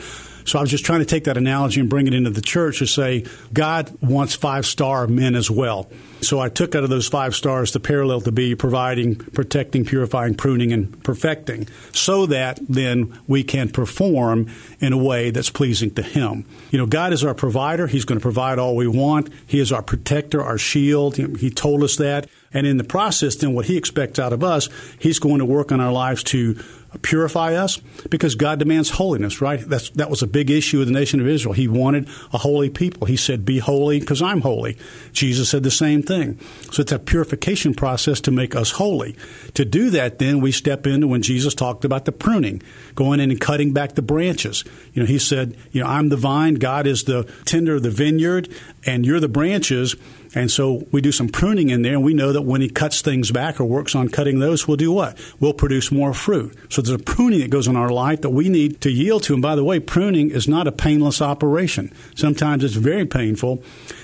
So 0.46 0.58
I 0.58 0.62
was 0.62 0.70
just 0.70 0.84
trying 0.84 1.00
to 1.00 1.06
take 1.06 1.24
that 1.24 1.36
analogy 1.36 1.80
and 1.80 1.90
bring 1.90 2.06
it 2.06 2.14
into 2.14 2.30
the 2.30 2.40
church 2.40 2.78
to 2.78 2.86
say 2.86 3.24
God 3.52 3.92
wants 4.00 4.34
five 4.34 4.64
star 4.64 5.06
men 5.06 5.34
as 5.34 5.50
well. 5.50 5.90
So 6.20 6.40
I 6.40 6.48
took 6.48 6.74
out 6.74 6.82
of 6.82 6.88
those 6.88 7.08
five 7.08 7.34
stars 7.34 7.72
the 7.72 7.80
parallel 7.80 8.22
to 8.22 8.32
be 8.32 8.54
providing, 8.54 9.16
protecting, 9.16 9.84
purifying, 9.84 10.34
pruning, 10.34 10.72
and 10.72 11.02
perfecting, 11.04 11.68
so 11.92 12.26
that 12.26 12.58
then 12.68 13.18
we 13.26 13.44
can 13.44 13.68
perform 13.68 14.48
in 14.80 14.92
a 14.92 14.96
way 14.96 15.30
that's 15.30 15.50
pleasing 15.50 15.90
to 15.92 16.02
Him. 16.02 16.46
You 16.70 16.78
know, 16.78 16.86
God 16.86 17.12
is 17.12 17.22
our 17.22 17.34
provider. 17.34 17.86
He's 17.86 18.04
going 18.04 18.18
to 18.18 18.22
provide 18.22 18.58
all 18.58 18.76
we 18.76 18.88
want. 18.88 19.28
He 19.46 19.60
is 19.60 19.72
our 19.72 19.82
protector, 19.82 20.42
our 20.42 20.58
shield. 20.58 21.16
He 21.16 21.50
told 21.50 21.82
us 21.82 21.96
that. 21.96 22.28
And 22.52 22.66
in 22.66 22.78
the 22.78 22.84
process, 22.84 23.36
then 23.36 23.52
what 23.52 23.66
He 23.66 23.76
expects 23.76 24.18
out 24.18 24.32
of 24.32 24.42
us, 24.42 24.68
He's 24.98 25.18
going 25.18 25.38
to 25.38 25.44
work 25.44 25.70
on 25.70 25.80
our 25.80 25.92
lives 25.92 26.22
to 26.24 26.58
purify 27.02 27.54
us 27.54 27.78
because 28.10 28.34
God 28.34 28.58
demands 28.58 28.90
holiness, 28.90 29.40
right? 29.40 29.60
That's, 29.60 29.90
that 29.90 30.10
was 30.10 30.22
a 30.22 30.26
big 30.26 30.50
issue 30.50 30.80
of 30.80 30.86
the 30.86 30.92
nation 30.92 31.20
of 31.20 31.26
Israel. 31.26 31.54
He 31.54 31.68
wanted 31.68 32.08
a 32.32 32.38
holy 32.38 32.70
people. 32.70 33.06
He 33.06 33.16
said, 33.16 33.44
Be 33.44 33.58
holy 33.58 34.00
because 34.00 34.22
I'm 34.22 34.40
holy. 34.40 34.76
Jesus 35.12 35.50
said 35.50 35.62
the 35.62 35.70
same 35.70 36.02
thing. 36.02 36.38
So 36.70 36.82
it's 36.82 36.92
a 36.92 36.98
purification 36.98 37.74
process 37.74 38.20
to 38.22 38.30
make 38.30 38.54
us 38.54 38.72
holy. 38.72 39.16
To 39.54 39.64
do 39.64 39.90
that, 39.90 40.18
then 40.18 40.40
we 40.40 40.52
step 40.52 40.86
into 40.86 41.08
when 41.08 41.22
Jesus 41.22 41.54
talked 41.54 41.84
about 41.84 42.04
the 42.04 42.12
pruning, 42.12 42.62
going 42.94 43.20
in 43.20 43.30
and 43.30 43.40
cutting 43.40 43.72
back 43.72 43.94
the 43.94 44.02
branches. 44.02 44.64
You 44.92 45.02
know, 45.02 45.06
he 45.06 45.18
said, 45.18 45.56
You 45.72 45.82
know, 45.82 45.88
I'm 45.88 46.08
the 46.08 46.16
vine, 46.16 46.54
God 46.54 46.86
is 46.86 47.04
the 47.04 47.24
tender 47.44 47.76
of 47.76 47.82
the 47.82 47.90
vineyard, 47.90 48.48
and 48.84 49.04
you're 49.04 49.20
the 49.20 49.28
branches. 49.28 49.96
And 50.36 50.50
so 50.50 50.86
we 50.92 51.00
do 51.00 51.12
some 51.12 51.30
pruning 51.30 51.70
in 51.70 51.80
there, 51.80 51.94
and 51.94 52.04
we 52.04 52.12
know 52.12 52.30
that 52.30 52.42
when 52.42 52.60
he 52.60 52.68
cuts 52.68 53.00
things 53.00 53.32
back 53.32 53.58
or 53.58 53.64
works 53.64 53.94
on 53.94 54.10
cutting 54.10 54.38
those, 54.38 54.68
we'll 54.68 54.76
do 54.76 54.92
what? 54.92 55.16
We'll 55.40 55.54
produce 55.54 55.90
more 55.90 56.12
fruit. 56.12 56.54
So 56.68 56.82
there's 56.82 57.00
a 57.00 57.02
pruning 57.02 57.40
that 57.40 57.48
goes 57.48 57.66
on 57.66 57.74
in 57.74 57.80
our 57.80 57.88
life 57.88 58.20
that 58.20 58.28
we 58.28 58.50
need 58.50 58.82
to 58.82 58.90
yield 58.90 59.22
to. 59.24 59.32
And 59.32 59.40
by 59.40 59.56
the 59.56 59.64
way, 59.64 59.80
pruning 59.80 60.30
is 60.30 60.46
not 60.46 60.66
a 60.66 60.72
painless 60.72 61.22
operation. 61.22 61.90
Sometimes 62.14 62.64
it's 62.64 62.74
very 62.74 63.06
painful 63.06 63.62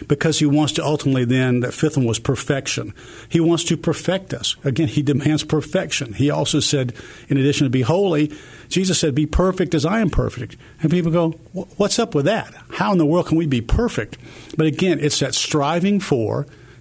because 0.08 0.38
he 0.38 0.46
wants 0.46 0.72
to 0.72 0.84
ultimately 0.84 1.26
then, 1.26 1.60
that 1.60 1.74
fifth 1.74 1.98
one 1.98 2.06
was 2.06 2.18
perfection. 2.18 2.94
He 3.28 3.38
wants 3.38 3.64
to 3.64 3.76
perfect 3.76 4.32
us. 4.32 4.56
Again, 4.64 4.88
he 4.88 5.02
demands 5.02 5.44
perfection. 5.44 6.14
He 6.14 6.30
also 6.30 6.60
said, 6.60 6.94
in 7.28 7.36
addition 7.36 7.66
to 7.66 7.70
be 7.70 7.82
holy, 7.82 8.32
Jesus 8.72 8.98
said, 8.98 9.14
Be 9.14 9.26
perfect 9.26 9.74
as 9.74 9.84
I 9.84 10.00
am 10.00 10.08
perfect. 10.08 10.56
And 10.80 10.90
people 10.90 11.12
go, 11.12 11.32
What's 11.76 11.98
up 11.98 12.14
with 12.14 12.24
that? 12.24 12.54
How 12.70 12.90
in 12.92 12.98
the 12.98 13.04
world 13.04 13.26
can 13.26 13.36
we 13.36 13.46
be 13.46 13.60
perfect? 13.60 14.16
But 14.56 14.66
again, 14.66 14.98
it's 14.98 15.20
that 15.20 15.34
striving 15.34 16.00
for, 16.00 16.21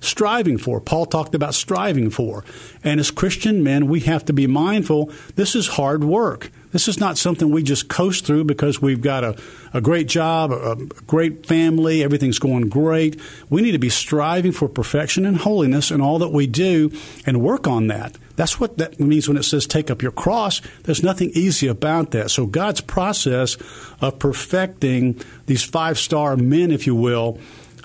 striving 0.02 0.58
for. 0.58 0.82
Paul 0.82 1.06
talked 1.06 1.36
about 1.36 1.54
striving 1.54 2.10
for. 2.10 2.44
And 2.84 3.00
as 3.00 3.12
Christian 3.12 3.64
men, 3.64 3.88
we 3.88 4.02
have 4.02 4.26
to 4.26 4.34
be 4.34 4.48
mindful 4.48 5.12
this 5.36 5.56
is 5.56 5.68
hard 5.68 6.04
work. 6.04 6.52
This 6.72 6.88
is 6.88 7.00
not 7.00 7.18
something 7.18 7.52
we 7.52 7.64
just 7.64 7.90
coast 7.90 8.26
through 8.26 8.46
because 8.46 8.82
we've 8.82 9.02
got 9.02 9.24
a, 9.24 9.38
a 9.74 9.82
great 9.82 10.08
job, 10.08 10.52
a, 10.52 10.72
a 10.72 10.76
great 11.06 11.46
family, 11.46 12.02
everything's 12.02 12.40
going 12.40 12.70
great. 12.70 13.20
We 13.50 13.62
need 13.62 13.74
to 13.74 13.80
be 13.80 13.90
striving 13.90 14.54
for 14.54 14.70
perfection 14.70 15.26
and 15.26 15.38
holiness 15.38 15.92
in 15.92 16.02
all 16.02 16.20
that 16.20 16.30
we 16.30 16.48
do 16.48 16.92
and 17.26 17.42
work 17.42 17.68
on 17.68 17.88
that. 17.88 18.18
That's 18.38 18.60
what 18.60 18.78
that 18.78 19.00
means 19.00 19.28
when 19.28 19.38
it 19.38 19.44
says 19.44 19.68
take 19.68 19.92
up 19.92 20.02
your 20.02 20.14
cross. 20.14 20.62
There's 20.84 21.04
nothing 21.04 21.32
easy 21.34 21.68
about 21.68 22.12
that. 22.12 22.32
So 22.32 22.46
God's 22.46 22.82
process 22.82 23.58
of 24.00 24.18
perfecting 24.18 25.20
these 25.46 25.64
five 25.64 26.00
star 26.00 26.38
men, 26.38 26.72
if 26.72 26.88
you 26.88 26.96
will, 26.96 27.38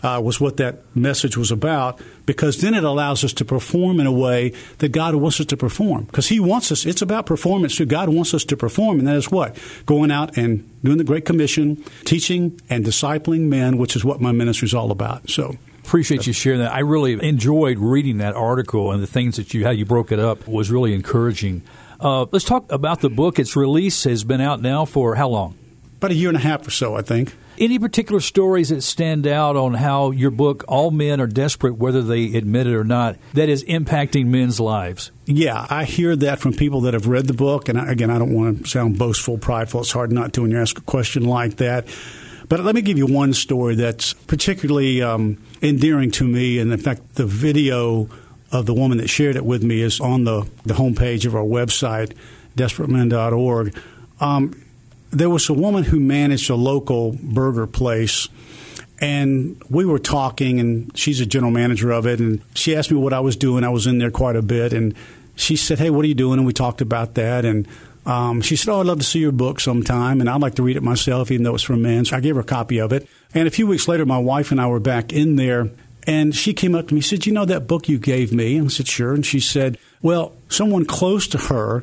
uh, 0.07 0.21
was 0.21 0.41
what 0.41 0.57
that 0.59 0.85
message 0.95 1.37
was 1.37 1.51
about 1.51 2.01
because 2.25 2.61
then 2.61 2.75
it 2.75 2.85
allows 2.85 3.25
us 3.25 3.33
to 3.35 3.45
perform 3.45 3.99
in 3.99 4.07
a 4.07 4.13
way 4.13 4.53
that 4.79 4.93
God 4.93 5.17
wants 5.17 5.41
us 5.41 5.47
to 5.47 5.57
perform 5.57 6.05
because 6.05 6.29
He 6.29 6.39
wants 6.39 6.71
us. 6.71 6.87
It's 6.87 7.03
about 7.03 7.27
performance 7.27 7.77
too. 7.77 7.87
God 7.87 8.09
wants 8.09 8.33
us 8.33 8.45
to 8.45 8.57
perform, 8.57 9.01
and 9.01 9.09
that 9.09 9.17
is 9.17 9.31
what 9.31 9.59
going 9.85 10.11
out 10.11 10.37
and 10.39 10.71
doing 10.85 10.99
the 10.99 11.05
Great 11.05 11.25
Commission, 11.25 11.83
teaching 12.05 12.61
and 12.71 12.85
discipling 12.85 13.49
men, 13.49 13.79
which 13.79 13.97
is 13.97 14.05
what 14.05 14.21
my 14.21 14.33
ministry 14.33 14.67
is 14.67 14.75
all 14.75 14.93
about. 14.93 15.29
So 15.29 15.57
appreciate 15.85 16.27
you 16.27 16.33
sharing 16.33 16.61
that. 16.61 16.73
I 16.73 16.81
really 16.81 17.13
enjoyed 17.23 17.79
reading 17.79 18.19
that 18.19 18.35
article 18.35 18.93
and 18.93 19.03
the 19.03 19.07
things 19.07 19.37
that 19.37 19.55
you 19.55 19.65
how 19.65 19.71
you 19.71 19.85
broke 19.85 20.13
it 20.13 20.21
up 20.21 20.47
was 20.47 20.71
really 20.71 20.95
encouraging. 20.95 21.63
Uh, 21.99 22.27
let's 22.31 22.45
talk 22.45 22.71
about 22.71 23.01
the 23.01 23.11
book. 23.11 23.39
Its 23.39 23.57
release 23.57 24.05
has 24.05 24.23
been 24.23 24.41
out 24.41 24.61
now 24.63 24.85
for 24.85 25.15
how 25.17 25.29
long? 25.29 25.57
About 25.97 26.11
a 26.11 26.15
year 26.15 26.29
and 26.29 26.37
a 26.37 26.41
half 26.41 26.67
or 26.67 26.71
so, 26.71 26.95
I 26.95 27.03
think. 27.03 27.35
Any 27.59 27.79
particular 27.79 28.21
stories 28.21 28.69
that 28.69 28.83
stand 28.83 29.27
out 29.27 29.57
on 29.57 29.73
how 29.73 30.11
your 30.11 30.31
book, 30.31 30.65
All 30.69 30.91
Men 30.91 31.23
Are 31.23 31.27
Desperate, 31.27 31.79
whether 31.79 32.03
they 32.03 32.35
admit 32.35 32.67
it 32.67 32.75
or 32.75 32.85
not, 32.85 33.17
that 33.33 33.49
is 33.49 33.65
impacting 33.65 34.27
men's 34.27 34.61
lives? 34.61 35.11
Yeah, 35.25 35.67
I 35.71 35.85
hear 35.85 36.15
that 36.17 36.39
from 36.39 36.53
people 36.53 36.83
that 36.83 36.93
have 36.93 37.07
read 37.07 37.27
the 37.27 37.35
book. 37.35 37.71
And 37.71 37.79
again, 37.79 38.11
I 38.11 38.19
don't 38.19 38.35
want 38.35 38.65
to 38.65 38.69
sound 38.69 38.99
boastful, 38.99 39.39
prideful. 39.39 39.81
It's 39.81 39.93
hard 39.93 40.13
not 40.13 40.35
to 40.35 40.43
when 40.43 40.51
you 40.51 40.61
ask 40.61 40.77
a 40.77 40.83
question 40.83 41.25
like 41.25 41.57
that. 41.57 41.87
But 42.49 42.61
let 42.61 42.75
me 42.75 42.83
give 42.83 42.99
you 42.99 43.07
one 43.07 43.33
story 43.33 43.75
that's 43.75 44.13
particularly 44.13 45.03
um, 45.03 45.43
endearing 45.63 46.11
to 46.13 46.25
me. 46.25 46.59
And 46.59 46.71
in 46.73 46.79
fact, 46.79 47.15
the 47.15 47.27
video 47.27 48.09
of 48.53 48.67
the 48.67 48.75
woman 48.75 48.99
that 48.99 49.09
shared 49.09 49.37
it 49.37 49.45
with 49.45 49.65
me 49.65 49.81
is 49.81 49.99
on 49.99 50.25
the, 50.25 50.49
the 50.65 50.75
homepage 50.75 51.25
of 51.27 51.35
our 51.35 51.43
website, 51.43 52.15
desperatemen.org. 52.55 53.77
Um, 54.21 54.63
there 55.19 55.31
was 55.31 55.49
a 55.49 55.55
woman 55.55 55.85
who 55.85 55.99
managed 55.99 56.51
a 56.51 56.55
local 56.55 57.13
burger 57.23 57.67
place. 57.67 58.29
And 58.99 59.63
we 59.69 59.85
were 59.85 59.99
talking, 59.99 60.59
and 60.59 60.97
she's 60.97 61.21
a 61.21 61.27
general 61.27 61.53
manager 61.53 61.91
of 61.91 62.07
it. 62.07 62.19
And 62.19 62.41
she 62.55 62.75
asked 62.75 62.91
me 62.91 62.97
what 62.97 63.13
I 63.13 63.21
was 63.21 63.37
doing. 63.37 63.63
I 63.65 63.69
was 63.69 63.87
in 63.87 63.99
there 63.99 64.11
quite 64.11 64.37
a 64.37 64.43
bit. 64.43 64.73
And 64.73 64.95
she 65.35 65.57
said, 65.57 65.79
Hey, 65.79 65.91
what 65.91 66.05
are 66.05 66.09
you 66.09 66.15
doing? 66.15 66.39
And 66.39 66.47
we 66.47 66.53
talked 66.53 66.81
about 66.81 67.15
that. 67.15 67.45
And 67.45 67.67
Um, 68.07 68.41
she 68.41 68.55
said, 68.55 68.71
"Oh, 68.71 68.79
I'd 68.79 68.87
love 68.87 69.01
to 69.01 69.05
see 69.05 69.19
your 69.19 69.33
book 69.33 69.59
sometime, 69.59 70.21
and 70.21 70.31
I'd 70.31 70.41
like 70.41 70.55
to 70.55 70.63
read 70.63 70.77
it 70.77 70.83
myself, 70.85 71.33
even 71.33 71.43
though 71.43 71.57
it's 71.57 71.65
for 71.65 71.75
men." 71.77 72.05
So 72.05 72.17
I 72.17 72.21
gave 72.21 72.37
her 72.37 72.43
a 72.43 72.45
copy 72.45 72.79
of 72.79 72.93
it. 72.93 73.09
And 73.35 73.49
a 73.49 73.51
few 73.51 73.67
weeks 73.67 73.89
later, 73.89 74.07
my 74.07 74.19
wife 74.19 74.53
and 74.53 74.61
I 74.61 74.69
were 74.69 74.79
back 74.79 75.13
in 75.13 75.35
there, 75.35 75.71
and 76.07 76.33
she 76.33 76.55
came 76.55 76.77
up 76.77 76.87
to 76.87 76.95
me 76.95 77.01
and 77.01 77.05
said, 77.05 77.27
"You 77.27 77.33
know 77.33 77.45
that 77.47 77.67
book 77.67 77.89
you 77.89 77.99
gave 77.99 78.33
me?" 78.33 78.59
And 78.59 78.67
I 78.67 78.71
said, 78.71 78.87
"Sure." 78.87 79.13
And 79.13 79.27
she 79.27 79.41
said, 79.41 79.77
"Well, 80.03 80.35
someone 80.49 80.85
close 80.85 81.27
to 81.27 81.39
her." 81.51 81.83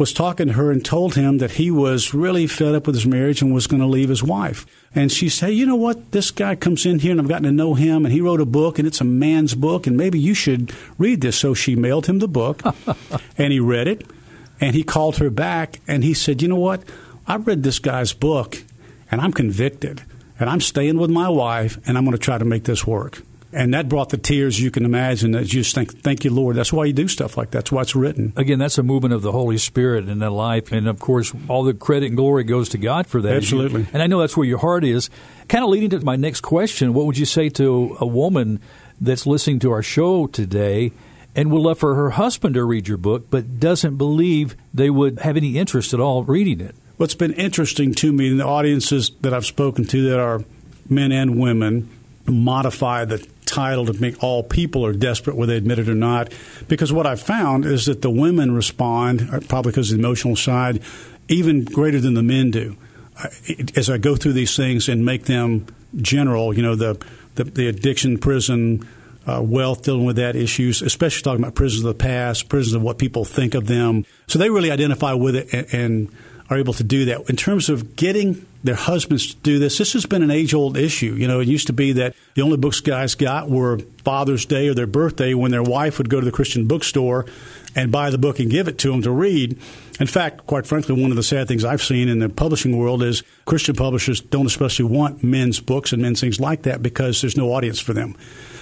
Was 0.00 0.14
talking 0.14 0.46
to 0.46 0.54
her 0.54 0.70
and 0.70 0.82
told 0.82 1.14
him 1.14 1.38
that 1.38 1.52
he 1.52 1.70
was 1.70 2.14
really 2.14 2.46
fed 2.46 2.74
up 2.74 2.86
with 2.86 2.96
his 2.96 3.04
marriage 3.04 3.42
and 3.42 3.52
was 3.52 3.66
going 3.66 3.82
to 3.82 3.86
leave 3.86 4.08
his 4.08 4.22
wife. 4.22 4.64
And 4.94 5.12
she 5.12 5.28
said, 5.28 5.48
You 5.48 5.66
know 5.66 5.76
what? 5.76 6.12
This 6.12 6.30
guy 6.30 6.56
comes 6.56 6.86
in 6.86 7.00
here 7.00 7.12
and 7.12 7.20
I've 7.20 7.28
gotten 7.28 7.44
to 7.44 7.52
know 7.52 7.74
him, 7.74 8.06
and 8.06 8.12
he 8.12 8.22
wrote 8.22 8.40
a 8.40 8.46
book, 8.46 8.78
and 8.78 8.88
it's 8.88 9.02
a 9.02 9.04
man's 9.04 9.54
book, 9.54 9.86
and 9.86 9.98
maybe 9.98 10.18
you 10.18 10.32
should 10.32 10.72
read 10.96 11.20
this. 11.20 11.36
So 11.36 11.52
she 11.52 11.76
mailed 11.76 12.06
him 12.06 12.18
the 12.18 12.28
book, 12.28 12.62
and 13.36 13.52
he 13.52 13.60
read 13.60 13.88
it, 13.88 14.10
and 14.58 14.74
he 14.74 14.82
called 14.82 15.18
her 15.18 15.28
back, 15.28 15.80
and 15.86 16.02
he 16.02 16.14
said, 16.14 16.40
You 16.40 16.48
know 16.48 16.56
what? 16.56 16.82
I 17.26 17.36
read 17.36 17.62
this 17.62 17.78
guy's 17.78 18.14
book, 18.14 18.62
and 19.10 19.20
I'm 19.20 19.34
convicted, 19.34 20.02
and 20.38 20.48
I'm 20.48 20.62
staying 20.62 20.96
with 20.96 21.10
my 21.10 21.28
wife, 21.28 21.78
and 21.86 21.98
I'm 21.98 22.04
going 22.04 22.16
to 22.16 22.18
try 22.18 22.38
to 22.38 22.44
make 22.46 22.64
this 22.64 22.86
work. 22.86 23.20
And 23.52 23.74
that 23.74 23.88
brought 23.88 24.10
the 24.10 24.18
tears 24.18 24.60
you 24.60 24.70
can 24.70 24.84
imagine. 24.84 25.32
That 25.32 25.52
you 25.52 25.62
just 25.62 25.74
think, 25.74 26.02
thank 26.02 26.24
you, 26.24 26.30
Lord. 26.30 26.56
That's 26.56 26.72
why 26.72 26.84
you 26.84 26.92
do 26.92 27.08
stuff 27.08 27.36
like 27.36 27.50
that. 27.50 27.58
That's 27.58 27.72
why 27.72 27.82
it's 27.82 27.96
written. 27.96 28.32
Again, 28.36 28.58
that's 28.58 28.78
a 28.78 28.82
movement 28.82 29.12
of 29.12 29.22
the 29.22 29.32
Holy 29.32 29.58
Spirit 29.58 30.08
in 30.08 30.20
that 30.20 30.30
life. 30.30 30.70
And 30.70 30.86
of 30.86 31.00
course, 31.00 31.32
all 31.48 31.64
the 31.64 31.74
credit 31.74 32.06
and 32.06 32.16
glory 32.16 32.44
goes 32.44 32.68
to 32.70 32.78
God 32.78 33.06
for 33.06 33.20
that. 33.22 33.34
Absolutely. 33.34 33.86
And 33.92 34.02
I 34.02 34.06
know 34.06 34.20
that's 34.20 34.36
where 34.36 34.46
your 34.46 34.58
heart 34.58 34.84
is. 34.84 35.10
Kind 35.48 35.64
of 35.64 35.70
leading 35.70 35.90
to 35.90 36.00
my 36.00 36.16
next 36.16 36.42
question 36.42 36.94
what 36.94 37.06
would 37.06 37.18
you 37.18 37.26
say 37.26 37.48
to 37.50 37.96
a 38.00 38.06
woman 38.06 38.60
that's 39.00 39.26
listening 39.26 39.58
to 39.60 39.72
our 39.72 39.82
show 39.82 40.26
today? 40.26 40.92
and 41.34 41.50
would 41.52 41.60
love 41.60 41.78
for 41.78 41.94
her 41.94 42.10
husband 42.10 42.54
to 42.54 42.64
read 42.64 42.88
your 42.88 42.96
book, 42.96 43.30
but 43.30 43.60
doesn't 43.60 43.96
believe 43.96 44.56
they 44.74 44.90
would 44.90 45.20
have 45.20 45.36
any 45.36 45.58
interest 45.58 45.94
at 45.94 46.00
all 46.00 46.24
reading 46.24 46.60
it. 46.60 46.74
What's 46.96 47.14
been 47.14 47.32
interesting 47.34 47.94
to 47.94 48.12
me 48.12 48.30
in 48.30 48.38
the 48.38 48.44
audiences 48.44 49.12
that 49.20 49.32
I've 49.32 49.46
spoken 49.46 49.84
to 49.86 50.10
that 50.10 50.18
are 50.18 50.42
men 50.88 51.12
and 51.12 51.40
women 51.40 51.88
modify 52.26 53.04
the 53.04 53.26
title 53.50 53.86
to 53.86 53.92
make 54.00 54.22
all 54.22 54.42
people 54.42 54.86
are 54.86 54.92
desperate, 54.92 55.36
whether 55.36 55.52
they 55.52 55.58
admit 55.58 55.78
it 55.78 55.88
or 55.88 55.94
not. 55.94 56.32
Because 56.68 56.92
what 56.92 57.06
I've 57.06 57.20
found 57.20 57.64
is 57.64 57.86
that 57.86 58.02
the 58.02 58.10
women 58.10 58.52
respond, 58.52 59.28
uh, 59.32 59.40
probably 59.40 59.72
because 59.72 59.90
of 59.90 59.98
the 59.98 60.04
emotional 60.04 60.36
side, 60.36 60.82
even 61.28 61.64
greater 61.64 62.00
than 62.00 62.14
the 62.14 62.22
men 62.22 62.50
do. 62.50 62.76
As 63.76 63.90
I 63.90 63.98
go 63.98 64.16
through 64.16 64.32
these 64.32 64.56
things 64.56 64.88
and 64.88 65.04
make 65.04 65.24
them 65.24 65.66
general, 65.96 66.54
you 66.56 66.62
know, 66.62 66.74
the, 66.74 66.98
the, 67.34 67.44
the 67.44 67.68
addiction, 67.68 68.18
prison, 68.18 68.88
uh, 69.26 69.42
wealth, 69.42 69.82
dealing 69.82 70.06
with 70.06 70.16
that 70.16 70.36
issues, 70.36 70.80
especially 70.82 71.22
talking 71.22 71.42
about 71.42 71.54
prisons 71.54 71.84
of 71.84 71.88
the 71.88 72.02
past, 72.02 72.48
prisons 72.48 72.74
of 72.74 72.82
what 72.82 72.98
people 72.98 73.24
think 73.24 73.54
of 73.54 73.66
them. 73.66 74.06
So 74.26 74.38
they 74.38 74.48
really 74.48 74.70
identify 74.70 75.12
with 75.12 75.36
it 75.36 75.52
and, 75.52 75.74
and 75.74 76.08
are 76.48 76.56
able 76.56 76.72
to 76.74 76.84
do 76.84 77.04
that. 77.06 77.28
In 77.28 77.36
terms 77.36 77.68
of 77.68 77.94
getting 77.96 78.46
their 78.62 78.74
husbands 78.74 79.34
do 79.34 79.58
this. 79.58 79.78
This 79.78 79.94
has 79.94 80.06
been 80.06 80.22
an 80.22 80.30
age 80.30 80.52
old 80.52 80.76
issue. 80.76 81.14
You 81.14 81.26
know, 81.26 81.40
it 81.40 81.48
used 81.48 81.68
to 81.68 81.72
be 81.72 81.92
that 81.92 82.14
the 82.34 82.42
only 82.42 82.56
books 82.56 82.80
guys 82.80 83.14
got 83.14 83.48
were 83.48 83.78
Father's 84.04 84.44
Day 84.44 84.68
or 84.68 84.74
their 84.74 84.86
birthday 84.86 85.34
when 85.34 85.50
their 85.50 85.62
wife 85.62 85.98
would 85.98 86.10
go 86.10 86.20
to 86.20 86.24
the 86.24 86.32
Christian 86.32 86.66
bookstore 86.66 87.26
and 87.74 87.90
buy 87.90 88.10
the 88.10 88.18
book 88.18 88.38
and 88.38 88.50
give 88.50 88.68
it 88.68 88.78
to 88.78 88.90
them 88.90 89.02
to 89.02 89.10
read. 89.10 89.58
In 89.98 90.06
fact, 90.06 90.46
quite 90.46 90.66
frankly, 90.66 91.00
one 91.00 91.10
of 91.10 91.16
the 91.16 91.22
sad 91.22 91.48
things 91.48 91.64
I've 91.64 91.82
seen 91.82 92.08
in 92.08 92.18
the 92.18 92.28
publishing 92.28 92.76
world 92.76 93.02
is 93.02 93.22
Christian 93.44 93.76
publishers 93.76 94.20
don't 94.20 94.46
especially 94.46 94.86
want 94.86 95.22
men's 95.22 95.60
books 95.60 95.92
and 95.92 96.02
men's 96.02 96.20
things 96.20 96.40
like 96.40 96.62
that 96.62 96.82
because 96.82 97.20
there's 97.20 97.36
no 97.36 97.52
audience 97.52 97.80
for 97.80 97.92
them. 97.92 98.16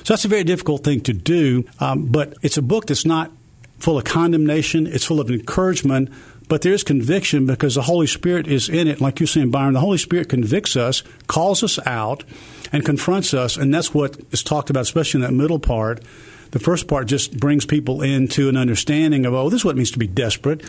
So 0.04 0.14
that's 0.14 0.24
a 0.24 0.28
very 0.28 0.44
difficult 0.44 0.84
thing 0.84 1.00
to 1.02 1.12
do. 1.12 1.64
Um, 1.80 2.06
but 2.06 2.34
it's 2.42 2.56
a 2.56 2.62
book 2.62 2.86
that's 2.86 3.04
not 3.04 3.32
full 3.78 3.98
of 3.98 4.04
condemnation, 4.04 4.86
it's 4.86 5.04
full 5.04 5.20
of 5.20 5.30
encouragement 5.30 6.10
but 6.48 6.62
there 6.62 6.72
is 6.72 6.82
conviction 6.82 7.46
because 7.46 7.74
the 7.74 7.82
Holy 7.82 8.06
Spirit 8.06 8.46
is 8.46 8.68
in 8.68 8.88
it. 8.88 9.00
Like 9.00 9.20
you're 9.20 9.26
saying, 9.26 9.50
Byron, 9.50 9.74
the 9.74 9.80
Holy 9.80 9.98
Spirit 9.98 10.28
convicts 10.28 10.76
us, 10.76 11.02
calls 11.26 11.62
us 11.62 11.78
out, 11.86 12.24
and 12.72 12.84
confronts 12.84 13.34
us. 13.34 13.56
And 13.56 13.72
that's 13.72 13.92
what 13.92 14.18
is 14.30 14.42
talked 14.42 14.70
about, 14.70 14.80
especially 14.82 15.22
in 15.22 15.26
that 15.26 15.36
middle 15.36 15.58
part. 15.58 16.02
The 16.50 16.58
first 16.58 16.88
part 16.88 17.06
just 17.06 17.38
brings 17.38 17.66
people 17.66 18.00
into 18.00 18.48
an 18.48 18.56
understanding 18.56 19.26
of, 19.26 19.34
oh, 19.34 19.50
this 19.50 19.60
is 19.60 19.64
what 19.64 19.72
it 19.72 19.76
means 19.76 19.90
to 19.90 19.98
be 19.98 20.06
desperate. 20.06 20.64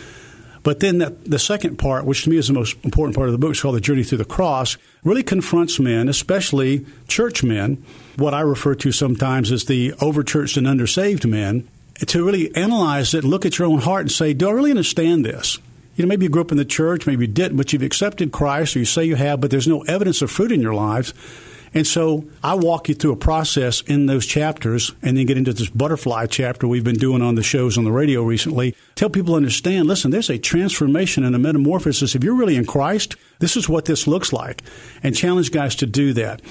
But 0.62 0.82
then 0.82 0.98
that, 0.98 1.24
the 1.24 1.40
second 1.40 1.78
part, 1.78 2.04
which 2.04 2.24
to 2.24 2.30
me 2.30 2.36
is 2.36 2.48
the 2.48 2.54
most 2.54 2.76
important 2.84 3.16
part 3.16 3.30
of 3.30 3.32
the 3.32 3.38
book, 3.38 3.52
is 3.52 3.62
called 3.62 3.76
The 3.76 3.82
Journey 3.82 4.04
Through 4.04 4.18
the 4.18 4.26
Cross, 4.26 4.78
really 5.06 5.24
confronts 5.24 5.80
men, 5.80 6.10
especially 6.10 6.86
church 7.08 7.44
men, 7.44 7.82
what 8.18 8.34
I 8.34 8.42
refer 8.42 8.76
to 8.76 8.92
sometimes 8.92 9.54
as 9.54 9.66
the 9.66 9.92
overchurched 9.94 10.58
and 10.58 10.68
undersaved 10.68 11.26
men, 11.26 11.66
to 12.06 12.26
really 12.26 12.54
analyze 12.56 13.14
it, 13.14 13.24
look 13.24 13.46
at 13.46 13.58
your 13.58 13.70
own 13.70 13.80
heart 13.80 14.02
and 14.02 14.12
say, 14.12 14.34
do 14.34 14.50
I 14.50 14.52
really 14.52 14.72
understand 14.72 15.24
this? 15.24 15.60
You 16.00 16.06
know, 16.06 16.10
maybe 16.10 16.24
you 16.24 16.30
grew 16.30 16.42
up 16.42 16.52
in 16.52 16.58
the 16.58 16.64
church, 16.64 17.06
maybe 17.06 17.26
you 17.26 17.32
didn't, 17.32 17.58
but 17.58 17.74
you've 17.74 17.84
accepted 17.84 18.32
Christ, 18.32 18.74
or 18.74 18.80
you 18.80 18.86
say 18.86 19.04
you 19.04 19.18
have, 19.18 19.42
but 19.42 19.52
there's 19.52 19.68
no 19.68 19.82
evidence 19.82 20.22
of 20.22 20.32
fruit 20.32 20.54
in 20.54 20.62
your 20.62 20.74
lives. 20.74 21.14
And 21.74 21.86
so 21.86 22.26
I 22.42 22.56
walk 22.56 22.88
you 22.88 22.96
through 22.96 23.12
a 23.12 23.18
process 23.18 23.82
in 23.82 24.06
those 24.06 24.26
chapters 24.26 24.94
and 25.02 25.18
then 25.18 25.26
get 25.26 25.38
into 25.38 25.52
this 25.52 25.70
butterfly 25.70 26.28
chapter 26.28 26.70
we've 26.70 26.86
been 26.86 26.96
doing 26.96 27.22
on 27.22 27.36
the 27.36 27.44
shows 27.44 27.78
on 27.78 27.84
the 27.84 27.92
radio 27.92 28.24
recently. 28.24 28.78
Tell 28.96 29.10
people 29.10 29.34
to 29.34 29.38
understand, 29.38 29.90
listen, 29.90 30.10
there's 30.10 30.30
a 30.30 30.40
transformation 30.40 31.26
and 31.26 31.36
a 31.36 31.40
metamorphosis. 31.40 32.16
If 32.16 32.24
you're 32.24 32.34
really 32.34 32.56
in 32.56 32.66
Christ, 32.66 33.18
this 33.40 33.58
is 33.58 33.68
what 33.68 33.84
this 33.84 34.08
looks 34.08 34.32
like. 34.32 34.64
And 35.04 35.14
challenge 35.14 35.52
guys 35.52 35.76
to 35.76 35.86
do 35.86 36.14
that 36.14 36.42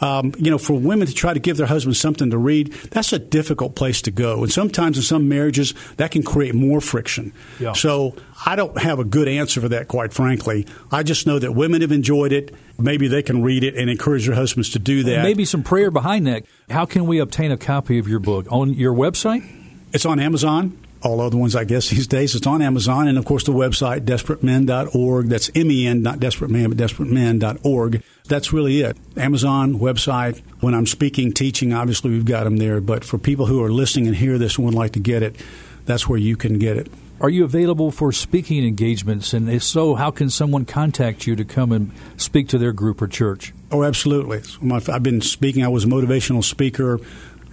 um, 0.00 0.34
you 0.38 0.50
know, 0.50 0.58
for 0.58 0.74
women 0.74 1.06
to 1.06 1.14
try 1.14 1.32
to 1.32 1.40
give 1.40 1.56
their 1.56 1.66
husbands 1.66 1.98
something 1.98 2.30
to 2.30 2.38
read, 2.38 2.72
that's 2.90 3.12
a 3.12 3.18
difficult 3.18 3.74
place 3.74 4.02
to 4.02 4.10
go. 4.10 4.42
And 4.42 4.52
sometimes 4.52 4.96
in 4.96 5.02
some 5.02 5.28
marriages, 5.28 5.74
that 5.96 6.10
can 6.10 6.22
create 6.22 6.54
more 6.54 6.80
friction. 6.80 7.32
Yeah. 7.58 7.72
So 7.72 8.14
I 8.44 8.56
don't 8.56 8.78
have 8.78 8.98
a 8.98 9.04
good 9.04 9.28
answer 9.28 9.60
for 9.60 9.68
that, 9.68 9.88
quite 9.88 10.12
frankly. 10.12 10.66
I 10.92 11.02
just 11.02 11.26
know 11.26 11.38
that 11.38 11.52
women 11.52 11.80
have 11.80 11.92
enjoyed 11.92 12.32
it. 12.32 12.54
Maybe 12.78 13.08
they 13.08 13.22
can 13.22 13.42
read 13.42 13.64
it 13.64 13.74
and 13.74 13.88
encourage 13.88 14.26
their 14.26 14.34
husbands 14.34 14.70
to 14.70 14.78
do 14.78 15.02
that. 15.04 15.14
And 15.14 15.22
maybe 15.22 15.44
some 15.44 15.62
prayer 15.62 15.90
behind 15.90 16.26
that. 16.26 16.44
How 16.68 16.84
can 16.84 17.06
we 17.06 17.18
obtain 17.18 17.50
a 17.50 17.56
copy 17.56 17.98
of 17.98 18.06
your 18.06 18.20
book? 18.20 18.46
On 18.50 18.74
your 18.74 18.94
website? 18.94 19.48
It's 19.92 20.04
on 20.04 20.20
Amazon 20.20 20.76
all 21.02 21.20
other 21.20 21.36
ones, 21.36 21.54
I 21.54 21.64
guess, 21.64 21.90
these 21.90 22.06
days. 22.06 22.34
It's 22.34 22.46
on 22.46 22.62
Amazon. 22.62 23.08
And 23.08 23.18
of 23.18 23.24
course, 23.24 23.44
the 23.44 23.52
website, 23.52 24.00
desperatemen.org. 24.00 25.26
That's 25.26 25.50
M 25.54 25.70
E 25.70 25.86
N, 25.86 26.02
not 26.02 26.20
desperate 26.20 26.50
man, 26.50 26.70
but 26.70 26.78
desperatemen.org. 26.78 28.02
That's 28.28 28.52
really 28.52 28.80
it. 28.80 28.96
Amazon 29.16 29.78
website. 29.78 30.42
When 30.60 30.74
I'm 30.74 30.86
speaking, 30.86 31.32
teaching, 31.32 31.72
obviously 31.72 32.10
we've 32.10 32.24
got 32.24 32.44
them 32.44 32.56
there. 32.56 32.80
But 32.80 33.04
for 33.04 33.18
people 33.18 33.46
who 33.46 33.62
are 33.62 33.70
listening 33.70 34.06
and 34.06 34.16
hear 34.16 34.38
this 34.38 34.56
and 34.56 34.64
would 34.64 34.74
like 34.74 34.92
to 34.92 35.00
get 35.00 35.22
it, 35.22 35.36
that's 35.84 36.08
where 36.08 36.18
you 36.18 36.36
can 36.36 36.58
get 36.58 36.76
it. 36.76 36.90
Are 37.18 37.30
you 37.30 37.44
available 37.44 37.90
for 37.90 38.12
speaking 38.12 38.66
engagements? 38.66 39.32
And 39.32 39.48
if 39.48 39.62
so, 39.62 39.94
how 39.94 40.10
can 40.10 40.28
someone 40.28 40.66
contact 40.66 41.26
you 41.26 41.34
to 41.36 41.46
come 41.46 41.72
and 41.72 41.90
speak 42.18 42.48
to 42.48 42.58
their 42.58 42.72
group 42.72 43.00
or 43.00 43.06
church? 43.06 43.54
Oh, 43.70 43.84
absolutely. 43.84 44.42
I've 44.70 45.02
been 45.02 45.22
speaking. 45.22 45.64
I 45.64 45.68
was 45.68 45.84
a 45.84 45.86
motivational 45.86 46.44
speaker 46.44 47.00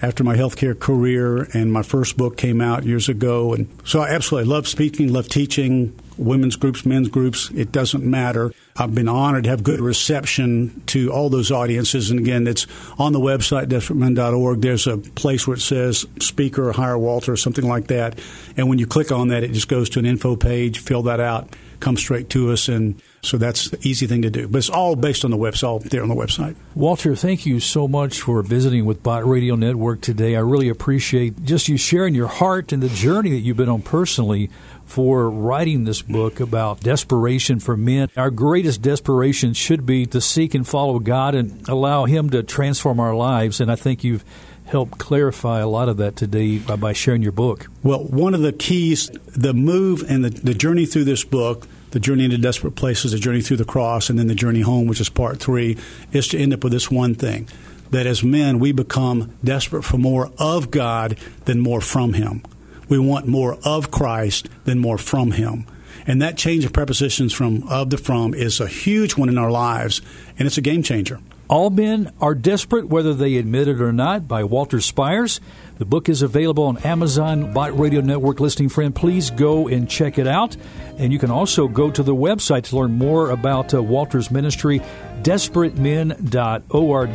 after 0.03 0.21
my 0.21 0.35
healthcare 0.35 0.77
career, 0.77 1.47
and 1.53 1.71
my 1.71 1.81
first 1.81 2.17
book 2.17 2.35
came 2.35 2.59
out 2.59 2.83
years 2.83 3.07
ago. 3.07 3.53
And 3.53 3.69
so 3.85 4.01
I 4.01 4.09
absolutely 4.09 4.49
love 4.49 4.67
speaking, 4.67 5.13
love 5.13 5.29
teaching, 5.29 5.97
women's 6.17 6.57
groups, 6.57 6.85
men's 6.85 7.07
groups. 7.07 7.49
It 7.51 7.71
doesn't 7.71 8.03
matter. 8.03 8.51
I've 8.75 8.93
been 8.93 9.07
honored 9.07 9.45
to 9.45 9.49
have 9.49 9.63
good 9.63 9.79
reception 9.79 10.83
to 10.87 11.09
all 11.09 11.29
those 11.29 11.51
audiences. 11.51 12.11
And 12.11 12.19
again, 12.19 12.47
it's 12.47 12.67
on 12.99 13.13
the 13.13 13.19
website, 13.19 13.67
desperatemen.org. 13.67 14.61
There's 14.61 14.87
a 14.87 14.97
place 14.97 15.47
where 15.47 15.55
it 15.55 15.61
says 15.61 16.05
speaker 16.19 16.73
hire 16.73 16.97
Walter 16.97 17.31
or 17.31 17.37
something 17.37 17.65
like 17.65 17.87
that. 17.87 18.19
And 18.57 18.67
when 18.67 18.79
you 18.79 18.85
click 18.85 19.09
on 19.09 19.29
that, 19.29 19.43
it 19.43 19.53
just 19.53 19.69
goes 19.69 19.89
to 19.91 19.99
an 19.99 20.05
info 20.05 20.35
page. 20.35 20.79
Fill 20.79 21.03
that 21.03 21.21
out, 21.21 21.55
come 21.84 21.98
straight 21.98 22.30
to 22.30 22.52
us, 22.52 22.69
and 22.69 23.02
so 23.22 23.38
that's 23.38 23.69
the 23.69 23.78
easy 23.88 24.08
thing 24.08 24.22
to 24.22 24.30
do. 24.30 24.48
But 24.48 24.60
it's 24.60 24.69
all 24.69 24.96
based 24.96 25.26
on 25.26 25.32
the 25.32 25.38
website, 25.38 25.63
all 25.67 25.80
there 25.80 26.02
on 26.02 26.08
the 26.08 26.15
website. 26.15 26.56
Walter, 26.76 27.15
thank 27.15 27.46
you 27.46 27.60
so 27.60 27.88
much 27.88 28.22
for 28.22 28.41
visiting 28.41 28.86
with 28.86 29.04
Bott 29.04 29.28
Radio 29.28 29.56
Network 29.56 30.02
today. 30.02 30.36
I 30.36 30.39
really 30.39 30.69
appreciate 30.69 31.43
just 31.43 31.67
you 31.67 31.78
sharing 31.78 32.15
your 32.15 32.28
heart 32.28 32.72
and 32.72 32.82
the 32.82 32.89
journey 32.89 33.32
that 33.32 33.39
you've 33.39 33.58
been 33.58 33.69
on 33.69 33.82
personally 33.82 34.50
for 34.86 35.30
writing 35.30 35.84
this 35.84 36.02
book 36.02 36.39
about 36.39 36.80
desperation 36.80 37.60
for 37.60 37.76
men. 37.76 38.10
Our 38.15 38.30
greatest 38.30 38.82
desperation 38.82 39.54
should 39.54 39.86
be 39.86 40.06
to 40.08 40.22
seek 40.22 40.54
and 40.54 40.67
follow 40.67 41.00
God 41.00 41.36
and 41.36 41.67
allow 41.67 42.06
Him 42.06 42.30
to 42.30 42.43
transform 42.43 43.00
our 43.00 43.13
lives. 43.13 43.60
And 43.60 43.72
I 43.72 43.76
think 43.76 44.04
you've 44.04 44.24
helped 44.65 44.97
clarify 44.97 45.60
a 45.60 45.67
lot 45.67 45.89
of 45.89 45.97
that 45.97 46.15
today 46.15 46.58
by, 46.58 46.76
by 46.76 46.93
sharing 46.93 47.21
your 47.21 47.32
book. 47.32 47.67
Well, 47.84 48.04
one 48.04 48.34
of 48.34 48.41
the 48.41 48.54
keys, 48.54 49.10
the 49.28 49.54
move 49.54 50.04
and 50.10 50.26
the, 50.26 50.30
the 50.30 50.54
journey 50.54 50.86
through 50.86 51.06
this 51.06 51.23
book 51.23 51.67
the 51.93 51.99
journey 51.99 52.26
into 52.26 52.39
desperate 52.39 52.76
places, 52.76 53.12
the 53.12 53.19
journey 53.19 53.41
through 53.41 53.58
the 53.58 53.63
cross, 53.63 54.10
and 54.10 54.17
then 54.17 54.26
the 54.26 54.34
journey 54.34 54.62
home, 54.62 54.88
which 54.88 54.99
is 54.99 55.10
part 55.10 55.39
three, 55.39 55.78
is 56.12 56.28
to 56.28 56.39
end 56.39 56.52
up 56.52 56.63
with 56.63 56.73
this 56.73 56.89
one 56.89 57.13
thing 57.13 57.47
that 57.91 58.08
as 58.08 58.23
men, 58.23 58.58
we 58.58 58.71
become 58.71 59.32
desperate 59.43 59.84
for 59.84 59.99
more 59.99 60.32
of 60.39 60.71
God 60.71 61.15
than 61.45 61.60
more 61.60 61.80
from 61.80 62.13
Him. 62.13 62.41
We 62.89 62.97
want 62.97 63.28
more 63.28 63.60
of 63.63 63.91
Christ 63.91 64.49
than 64.65 64.80
more 64.80 64.97
from 64.97 65.32
Him. 65.32 65.67
And 66.08 66.19
that 66.19 66.36
change 66.36 66.65
of 66.65 66.73
prepositions 66.73 67.32
from 67.32 67.62
of 67.69 67.91
to 67.91 67.97
from 67.97 68.34
is 68.34 68.60
a 68.60 68.67
huge 68.67 69.15
one 69.15 69.30
in 69.30 69.38
our 69.38 69.52
lives, 69.52 70.02
and 70.39 70.47
it's 70.47 70.58
a 70.58 70.62
game 70.62 70.82
changer. 70.82 71.19
All 71.53 71.69
Men 71.69 72.11
Are 72.19 72.33
Desperate, 72.33 72.89
Whether 72.89 73.13
They 73.13 73.35
Admit 73.35 73.67
It 73.67 73.79
or 73.79 73.93
Not 73.93 74.27
by 74.27 74.43
Walter 74.43 74.81
Spires. 74.81 75.39
The 75.77 75.85
book 75.85 76.09
is 76.09 76.23
available 76.23 76.63
on 76.63 76.79
Amazon 76.79 77.53
Bott 77.53 77.77
Radio 77.77 78.01
Network 78.01 78.39
listing. 78.39 78.69
Friend, 78.69 78.95
please 78.95 79.29
go 79.29 79.67
and 79.67 79.87
check 79.87 80.17
it 80.17 80.25
out. 80.25 80.57
And 80.97 81.13
you 81.13 81.19
can 81.19 81.29
also 81.29 81.67
go 81.67 81.91
to 81.91 82.01
the 82.01 82.15
website 82.15 82.63
to 82.69 82.75
learn 82.75 82.93
more 82.93 83.29
about 83.29 83.71
uh, 83.71 83.83
Walter's 83.83 84.31
ministry, 84.31 84.81
desperatemen.org, 85.21 87.09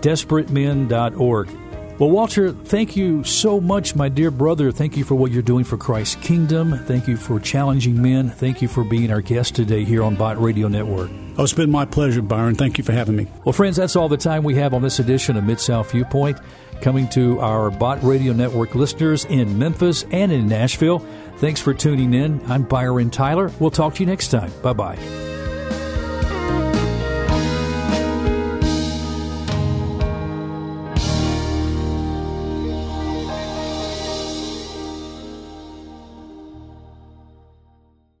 desperatemen.org. 0.00 1.63
Well, 1.98 2.10
Walter, 2.10 2.50
thank 2.50 2.96
you 2.96 3.22
so 3.22 3.60
much, 3.60 3.94
my 3.94 4.08
dear 4.08 4.32
brother. 4.32 4.72
Thank 4.72 4.96
you 4.96 5.04
for 5.04 5.14
what 5.14 5.30
you're 5.30 5.42
doing 5.42 5.62
for 5.62 5.76
Christ's 5.76 6.16
kingdom. 6.16 6.76
Thank 6.86 7.06
you 7.06 7.16
for 7.16 7.38
challenging 7.38 8.02
men. 8.02 8.30
Thank 8.30 8.60
you 8.60 8.66
for 8.66 8.82
being 8.82 9.12
our 9.12 9.20
guest 9.20 9.54
today 9.54 9.84
here 9.84 10.02
on 10.02 10.16
Bott 10.16 10.40
Radio 10.42 10.66
Network. 10.66 11.10
Oh, 11.38 11.44
it's 11.44 11.52
been 11.52 11.70
my 11.70 11.84
pleasure, 11.84 12.20
Byron. 12.20 12.56
Thank 12.56 12.78
you 12.78 12.84
for 12.84 12.90
having 12.92 13.14
me. 13.14 13.28
Well, 13.44 13.52
friends, 13.52 13.76
that's 13.76 13.94
all 13.94 14.08
the 14.08 14.16
time 14.16 14.42
we 14.42 14.56
have 14.56 14.74
on 14.74 14.82
this 14.82 14.98
edition 14.98 15.36
of 15.36 15.44
Mid 15.44 15.60
South 15.60 15.92
Viewpoint. 15.92 16.38
Coming 16.80 17.08
to 17.10 17.38
our 17.40 17.70
Bott 17.70 18.02
Radio 18.02 18.32
Network 18.32 18.74
listeners 18.74 19.24
in 19.26 19.56
Memphis 19.56 20.04
and 20.10 20.32
in 20.32 20.48
Nashville. 20.48 20.98
Thanks 21.36 21.60
for 21.60 21.74
tuning 21.74 22.12
in. 22.12 22.40
I'm 22.50 22.64
Byron 22.64 23.10
Tyler. 23.10 23.52
We'll 23.60 23.70
talk 23.70 23.94
to 23.94 24.00
you 24.00 24.06
next 24.06 24.28
time. 24.28 24.52
Bye 24.62 24.72
bye. 24.72 25.33